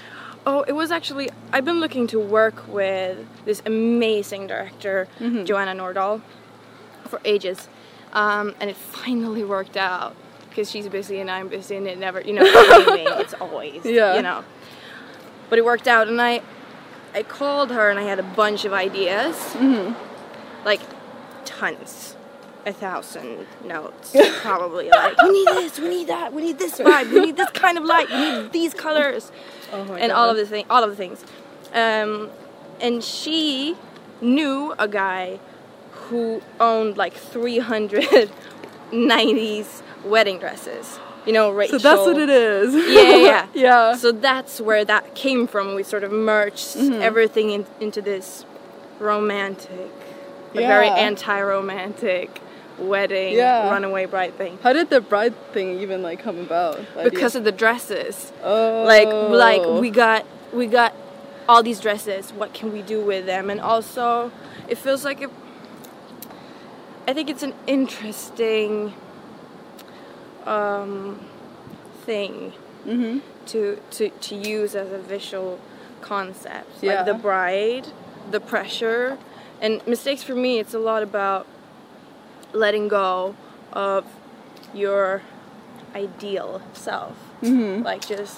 Oh, 0.47 0.63
it 0.63 0.73
was 0.73 0.91
actually. 0.91 1.29
I've 1.53 1.67
been 1.67 1.79
looking 1.81 2.07
to 2.09 2.19
work 2.19 2.67
with 2.69 3.19
this 3.45 3.61
amazing 3.67 4.47
director, 4.47 5.07
Joanna 5.21 5.75
Nordahl, 5.75 6.23
for 7.07 7.21
ages, 7.27 7.69
um, 8.15 8.55
and 8.61 8.71
it 8.71 8.77
finally 8.77 9.45
worked 9.45 9.77
out 9.77 10.17
because 10.49 10.71
she's 10.71 10.89
busy 10.89 11.21
and 11.21 11.31
I'm 11.31 11.49
busy, 11.49 11.77
and 11.77 11.87
it 11.87 11.99
never, 11.99 12.21
you 12.23 12.33
know, 12.33 12.43
it's 12.45 13.35
always, 13.41 13.85
Yeah. 13.85 14.17
you 14.17 14.23
know. 14.23 14.43
But 15.51 15.59
it 15.59 15.65
worked 15.67 15.87
out, 15.87 16.09
and 16.09 16.21
I, 16.21 16.41
I 17.19 17.25
called 17.25 17.73
her, 17.73 17.91
and 17.91 17.99
I 17.99 18.05
had 18.05 18.21
a 18.21 18.23
bunch 18.23 18.65
of 18.65 18.73
ideas, 18.73 19.57
like 20.65 20.81
tons. 21.45 22.15
A 22.65 22.73
thousand 22.73 23.47
notes, 23.65 24.15
probably. 24.43 24.91
Like, 24.91 25.21
we 25.23 25.31
need 25.31 25.49
this, 25.49 25.81
we 25.81 25.89
need 25.89 26.09
that, 26.09 26.33
we 26.33 26.43
need 26.43 26.59
this 26.59 26.79
vibe, 26.79 27.11
we 27.11 27.21
need 27.21 27.37
this 27.37 27.51
kind 27.51 27.79
of 27.79 27.85
light, 27.85 28.11
we 28.11 28.43
need 28.43 28.53
these 28.53 28.75
colors 28.75 29.33
Oh 29.73 29.95
and 29.95 30.13
all 30.13 30.29
of 30.29 30.37
the 30.37 30.45
thing, 30.45 30.67
all 30.69 30.85
of 30.85 30.91
the 30.91 30.97
things. 30.97 31.25
Um, 31.73 32.31
and 32.81 33.03
she 33.03 33.77
knew 34.21 34.75
a 34.79 34.87
guy 34.87 35.41
who 35.93 36.43
owned 36.61 36.99
like 36.99 37.15
300 37.15 38.31
90s 38.93 39.83
wedding 40.05 40.39
dresses. 40.39 40.99
You 41.27 41.33
know, 41.35 41.51
right. 41.53 41.69
So 41.69 41.79
that's 41.79 42.01
what 42.01 42.17
it 42.19 42.31
is. 42.31 42.75
Yeah, 42.75 43.17
yeah, 43.17 43.47
yeah. 43.55 43.97
So 43.97 44.13
that's 44.13 44.61
where 44.61 44.85
that 44.85 45.15
came 45.15 45.47
from. 45.47 45.75
We 45.75 45.83
sort 45.83 46.05
of 46.05 46.13
merged 46.13 46.77
Mm-hmm. 46.77 47.03
everything 47.03 47.51
in, 47.51 47.67
into 47.81 48.01
this 48.01 48.45
romantic, 48.99 49.91
a 50.55 50.59
very 50.59 50.89
anti-romantic 50.89 52.41
wedding 52.79 53.35
Yeah. 53.35 53.69
runaway 53.71 54.07
bride 54.07 54.37
thing. 54.39 54.59
How 54.63 54.73
did 54.73 54.89
the 54.91 55.01
bride 55.01 55.35
thing 55.53 55.81
even 55.81 56.03
like 56.03 56.21
come 56.23 56.39
about? 56.39 56.77
the 56.95 57.01
idea? 57.01 57.11
Because 57.11 57.35
of 57.35 57.45
the 57.45 57.53
dresses. 57.53 58.33
oh, 58.43 58.85
like 58.87 59.09
like 59.09 59.81
we 59.81 59.91
got 59.91 60.25
we 60.53 60.67
got 60.67 60.95
all 61.49 61.63
these 61.63 61.81
dresses 61.81 62.31
what 62.33 62.53
can 62.55 62.73
we 62.73 62.83
do 62.83 63.01
with 63.03 63.25
them 63.27 63.49
and 63.51 63.59
also 63.61 64.31
it 64.69 64.77
feels 64.77 65.03
like 65.03 65.23
a, 65.23 65.31
i 67.07 67.13
think 67.15 67.31
it's 67.31 67.43
an 67.43 67.55
interesting 67.67 68.93
um, 70.49 71.21
thing 72.07 72.53
Mhm. 72.87 73.21
to, 73.47 73.79
to 73.91 74.09
to 74.27 74.35
use 74.35 74.75
as 74.75 74.91
a 74.93 74.99
visual 74.99 75.59
concept 76.01 76.71
Yeah. 76.83 76.89
like 76.97 77.07
the 77.07 77.15
bride 77.15 77.87
the 78.31 78.41
pressure 78.41 79.19
and 79.61 79.73
mistakes 79.87 80.23
for 80.23 80.35
me 80.35 80.59
it's 80.59 80.75
a 80.75 80.79
lot 80.79 81.03
about 81.03 81.47
letting 82.53 82.89
go 82.89 83.35
of 83.73 84.05
your 84.75 85.23
ideal 85.95 86.61
self 86.73 87.17
Mhm. 87.43 87.85
like 87.85 88.07
just 88.07 88.37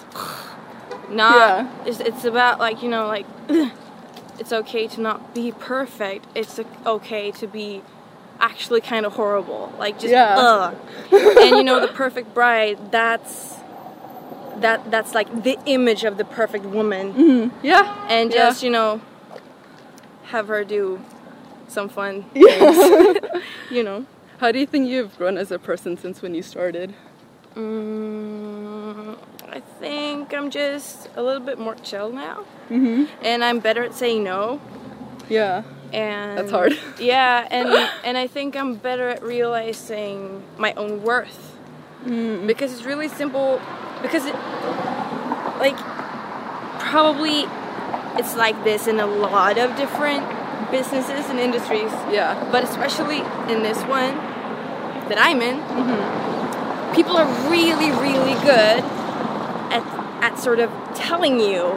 not 1.11 1.37
Yeah. 1.37 1.69
it's, 1.87 2.01
it's 2.01 2.25
about 2.25 2.59
like 2.59 2.83
you 2.83 2.89
know 2.89 3.07
like 3.07 3.27
it's 4.41 4.53
okay 4.53 4.87
to 4.89 5.01
not 5.01 5.35
be 5.35 5.53
perfect 5.53 6.27
it's 6.35 6.59
okay 6.87 7.31
to 7.33 7.47
be 7.47 7.83
actually 8.41 8.81
kind 8.81 9.05
of 9.07 9.13
horrible 9.13 9.73
like 9.79 9.99
just 9.99 10.13
Yeah. 10.13 10.35
ugh. 10.39 10.75
and 11.13 11.57
you 11.57 11.63
know 11.65 11.79
the 11.81 11.89
perfect 11.89 12.33
bride 12.35 12.79
that's 12.91 13.57
that 14.59 14.91
that's 14.91 15.15
like 15.15 15.43
the 15.43 15.59
image 15.67 16.05
of 16.05 16.17
the 16.17 16.25
perfect 16.25 16.65
woman 16.65 17.13
Mhm. 17.15 17.51
Yeah. 17.63 18.07
and 18.09 18.31
Yeah. 18.33 18.37
just 18.49 18.63
you 18.63 18.71
know 18.71 19.01
have 20.25 20.49
her 20.49 20.65
do 20.65 21.01
some 21.69 21.89
fun 21.89 22.25
Yeah. 22.35 22.73
things 23.13 23.43
you 23.71 23.83
know 23.83 24.07
How 24.39 24.51
do 24.53 24.59
you 24.59 24.67
think 24.67 24.89
you've 24.89 25.17
grown 25.19 25.37
as 25.37 25.51
a 25.53 25.59
person 25.59 25.99
since 25.99 26.23
when 26.23 26.35
you 26.35 26.41
started? 26.43 26.95
Mm, 27.55 29.19
I 29.53 29.61
think 29.81 30.33
I'm 30.33 30.51
just 30.51 31.09
a 31.17 31.23
little 31.23 31.43
bit 31.45 31.59
more 31.59 31.75
chill 31.75 32.11
now, 32.11 32.45
Mhm. 32.71 33.09
and 33.23 33.45
I'm 33.45 33.59
better 33.61 33.83
at 33.85 33.95
saying 33.95 34.25
no. 34.25 34.59
Yeah. 35.29 35.63
And 35.93 36.39
That's 36.39 36.51
hard. 36.51 36.79
Yeah, 37.01 37.47
and 37.51 37.69
and 38.05 38.17
I 38.17 38.27
think 38.27 38.57
I'm 38.57 38.75
better 38.77 39.09
at 39.09 39.23
realizing 39.23 40.43
my 40.59 40.73
own 40.75 41.03
worth 41.03 41.47
Mm. 42.07 42.47
because 42.47 42.73
it's 42.73 42.85
really 42.85 43.09
simple. 43.09 43.61
Because 44.01 44.25
it, 44.25 44.35
like, 45.61 45.77
probably 46.81 47.45
it's 48.19 48.35
like 48.37 48.57
this 48.65 48.87
in 48.87 48.99
a 49.01 49.07
lot 49.07 49.59
of 49.59 49.77
different 49.77 50.25
businesses 50.71 51.29
and 51.29 51.39
industries, 51.39 51.93
Yeah. 52.11 52.35
but 52.51 52.65
especially 52.65 53.19
in 53.53 53.63
this 53.63 53.79
one 53.85 54.17
that 55.09 55.19
I'm 55.19 55.43
in, 55.43 55.57
people 56.95 57.17
are 57.17 57.27
really, 57.51 57.91
really 57.93 58.35
good 58.41 58.81
at, 59.77 59.85
at 60.23 60.39
sort 60.39 60.61
of 60.61 60.71
telling 60.95 61.39
you 61.41 61.69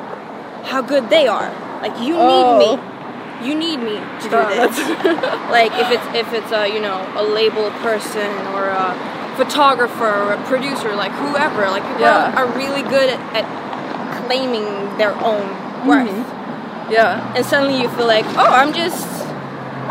how 0.64 0.82
good 0.82 1.10
they 1.10 1.28
are. 1.28 1.52
Like 1.82 2.00
you 2.00 2.16
Oh. 2.18 2.30
need 2.32 2.78
me, 2.80 2.93
you 3.42 3.56
need 3.56 3.78
me 3.78 3.96
to 4.22 4.24
do 4.30 4.42
this. 4.54 4.78
like 5.50 5.72
if 5.74 5.92
it's 5.92 6.08
if 6.16 6.34
it's 6.34 6.52
a 6.52 6.68
you 6.68 6.80
know 6.82 7.02
a 7.18 7.24
label 7.24 7.72
person 7.82 8.30
or 8.54 8.70
a 8.70 8.94
photographer 9.36 10.06
or 10.08 10.34
a 10.34 10.44
producer, 10.46 10.96
like 10.96 11.12
whoever, 11.12 11.68
like 11.70 11.84
people 11.84 12.02
Yeah. 12.02 12.34
are, 12.38 12.48
really 12.58 12.84
good 12.84 13.10
at, 13.10 13.20
at 13.34 14.26
claiming 14.26 14.66
their 14.98 15.14
own 15.24 15.48
worth 15.88 16.08
mm-hmm. 16.08 16.92
Yeah. 16.92 17.34
and 17.36 17.46
suddenly 17.46 17.82
you 17.82 17.90
feel 17.90 18.06
like, 18.08 18.26
oh, 18.38 18.52
I'm 18.54 18.74
just, 18.74 19.08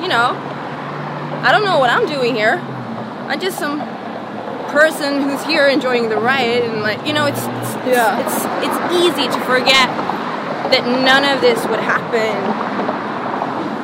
you 0.00 0.08
know, 0.08 0.36
I 1.42 1.48
don't 1.50 1.64
know 1.64 1.78
what 1.78 1.90
I'm 1.90 2.06
doing 2.06 2.34
here. 2.34 2.54
I'm 3.28 3.40
just 3.40 3.58
some 3.58 3.80
person 4.70 5.22
who's 5.22 5.42
here 5.44 5.66
enjoying 5.66 6.08
the 6.08 6.16
ride, 6.16 6.62
and 6.62 6.82
like, 6.82 7.04
you 7.06 7.12
know, 7.12 7.26
it's 7.26 7.40
it's 7.40 7.74
Yeah. 7.86 8.20
it's, 8.22 8.36
it's 8.66 8.94
easy 8.94 9.26
to 9.26 9.40
forget 9.44 9.88
that 10.70 10.86
none 10.86 11.24
of 11.24 11.40
this 11.40 11.58
would 11.66 11.80
happen 11.80 12.32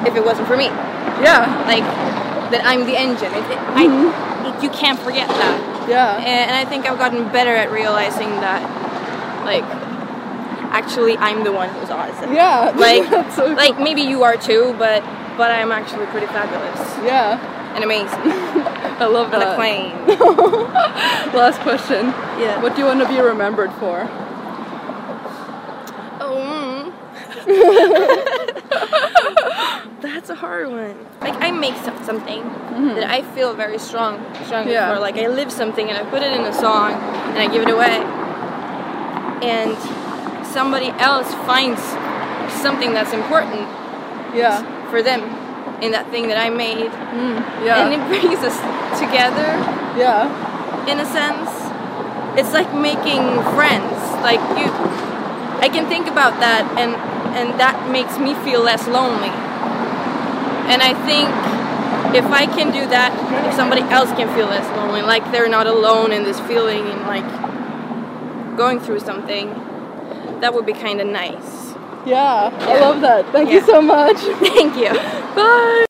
if 0.07 0.15
it 0.17 0.25
wasn't 0.25 0.47
for 0.49 0.57
me. 0.57 0.67
Yeah. 1.23 1.65
Like 1.67 1.85
that 2.53 2.63
I'm 2.65 2.87
the 2.87 2.97
engine. 2.97 3.33
It, 3.33 3.45
it, 3.51 3.59
I, 3.59 3.85
it, 4.57 4.63
you 4.63 4.71
can't 4.71 4.99
forget 4.99 5.29
that 5.29 5.87
Yeah. 5.89 6.17
and, 6.17 6.51
and 6.51 6.57
I 6.57 6.65
think 6.65 6.87
I've 6.87 6.99
gotten 6.99 7.29
better 7.33 7.55
at 7.55 7.71
realizing 7.71 8.31
that, 8.41 8.63
like, 9.45 9.65
actually 10.73 11.17
I'm 11.19 11.45
the 11.45 11.53
one 11.53 11.69
who's 11.71 11.91
awesome. 11.91 12.33
Yeah. 12.33 12.71
Like, 12.79 13.33
so 13.33 13.47
like 13.53 13.79
maybe 13.79 14.03
you 14.03 14.23
are 14.23 14.37
too, 14.37 14.75
but 14.79 15.03
but 15.37 15.51
I'm 15.51 15.71
actually 15.73 16.07
pretty 16.07 16.27
fabulous 16.27 16.81
Yeah. 17.05 17.39
and 17.75 17.85
amazing. 17.85 18.19
I 19.01 19.07
love 19.07 19.31
that. 19.31 19.43
a 19.43 19.55
plane. 19.55 19.95
Last 21.35 21.61
question. 21.61 22.07
Yeah. 22.43 22.61
What 22.63 22.75
do 22.75 22.81
you 22.83 22.87
want 22.87 23.01
to 23.01 23.09
be 23.09 23.21
remembered 23.21 23.73
for? 23.75 24.09
Oh, 26.21 26.35
mm. 27.47 28.45
that's 30.01 30.31
a 30.31 30.35
hard 30.35 30.69
one. 30.69 30.97
Like 31.21 31.35
I 31.43 31.51
make 31.51 31.77
some- 31.77 32.03
something 32.05 32.43
mm-hmm. 32.43 32.95
that 32.97 33.11
I 33.11 33.23
feel 33.35 33.55
very 33.55 33.79
strong, 33.79 34.19
strongly 34.45 34.73
Yeah. 34.73 34.93
for. 34.95 35.01
Like 35.01 35.17
I 35.17 35.27
live 35.29 35.51
something 35.53 35.89
and 35.89 35.97
I 35.99 36.09
put 36.11 36.23
it 36.23 36.33
in 36.33 36.43
a 36.43 36.53
song 36.53 36.93
and 36.93 37.39
I 37.39 37.47
give 37.53 37.63
it 37.63 37.71
away, 37.71 37.97
and 39.43 39.77
somebody 40.47 40.89
else 40.99 41.33
finds 41.47 41.81
something 42.63 42.93
that's 42.93 43.13
important 43.13 43.67
Yeah. 44.35 44.63
for 44.91 45.03
them 45.03 45.23
in 45.83 45.93
that 45.93 46.11
thing 46.11 46.29
that 46.29 46.39
I 46.39 46.51
made, 46.51 46.91
mm, 46.91 47.39
Yeah. 47.65 47.85
and 47.85 47.95
it 47.95 48.03
brings 48.09 48.41
us 48.43 48.57
together 48.99 49.47
yeah. 49.97 50.27
in 50.91 50.99
a 50.99 51.05
sense. 51.07 51.51
It's 52.39 52.53
like 52.53 52.73
making 52.75 53.23
friends. 53.55 53.95
Like 54.23 54.41
you, 54.59 54.67
I 55.61 55.69
can 55.69 55.87
think 55.89 56.07
about 56.09 56.39
that, 56.41 56.63
and 56.79 56.95
and 57.37 57.59
that 57.61 57.91
makes 57.91 58.19
me 58.19 58.35
feel 58.45 58.63
less 58.63 58.87
lonely. 58.87 59.33
And 60.69 60.83
I 60.83 60.93
think 61.07 61.29
if 62.15 62.25
I 62.27 62.47
can 62.47 62.73
do 62.73 62.87
that, 62.89 63.13
if 63.49 63.55
somebody 63.55 63.83
else 63.83 64.11
can 64.13 64.33
feel 64.35 64.47
less 64.47 64.67
lonely, 64.77 65.03
like 65.03 65.31
they're 65.33 65.49
not 65.49 65.67
alone 65.67 66.13
in 66.13 66.25
this 66.25 66.41
feeling 66.41 66.87
and 66.87 67.03
like 67.03 68.57
going 68.57 68.81
through 68.81 69.01
something, 69.01 69.49
that 70.41 70.55
would 70.55 70.67
be 70.67 70.73
kind 70.73 71.01
of 71.01 71.07
nice. 71.07 71.75
Yeah. 72.07 72.51
I 72.61 72.81
love 72.81 73.01
that. 73.03 73.27
Thank 73.33 73.51
you 73.51 73.61
so 73.61 73.81
much. 73.83 74.17
Thank 74.41 74.77
you. 74.77 74.93
Bye. 75.35 75.88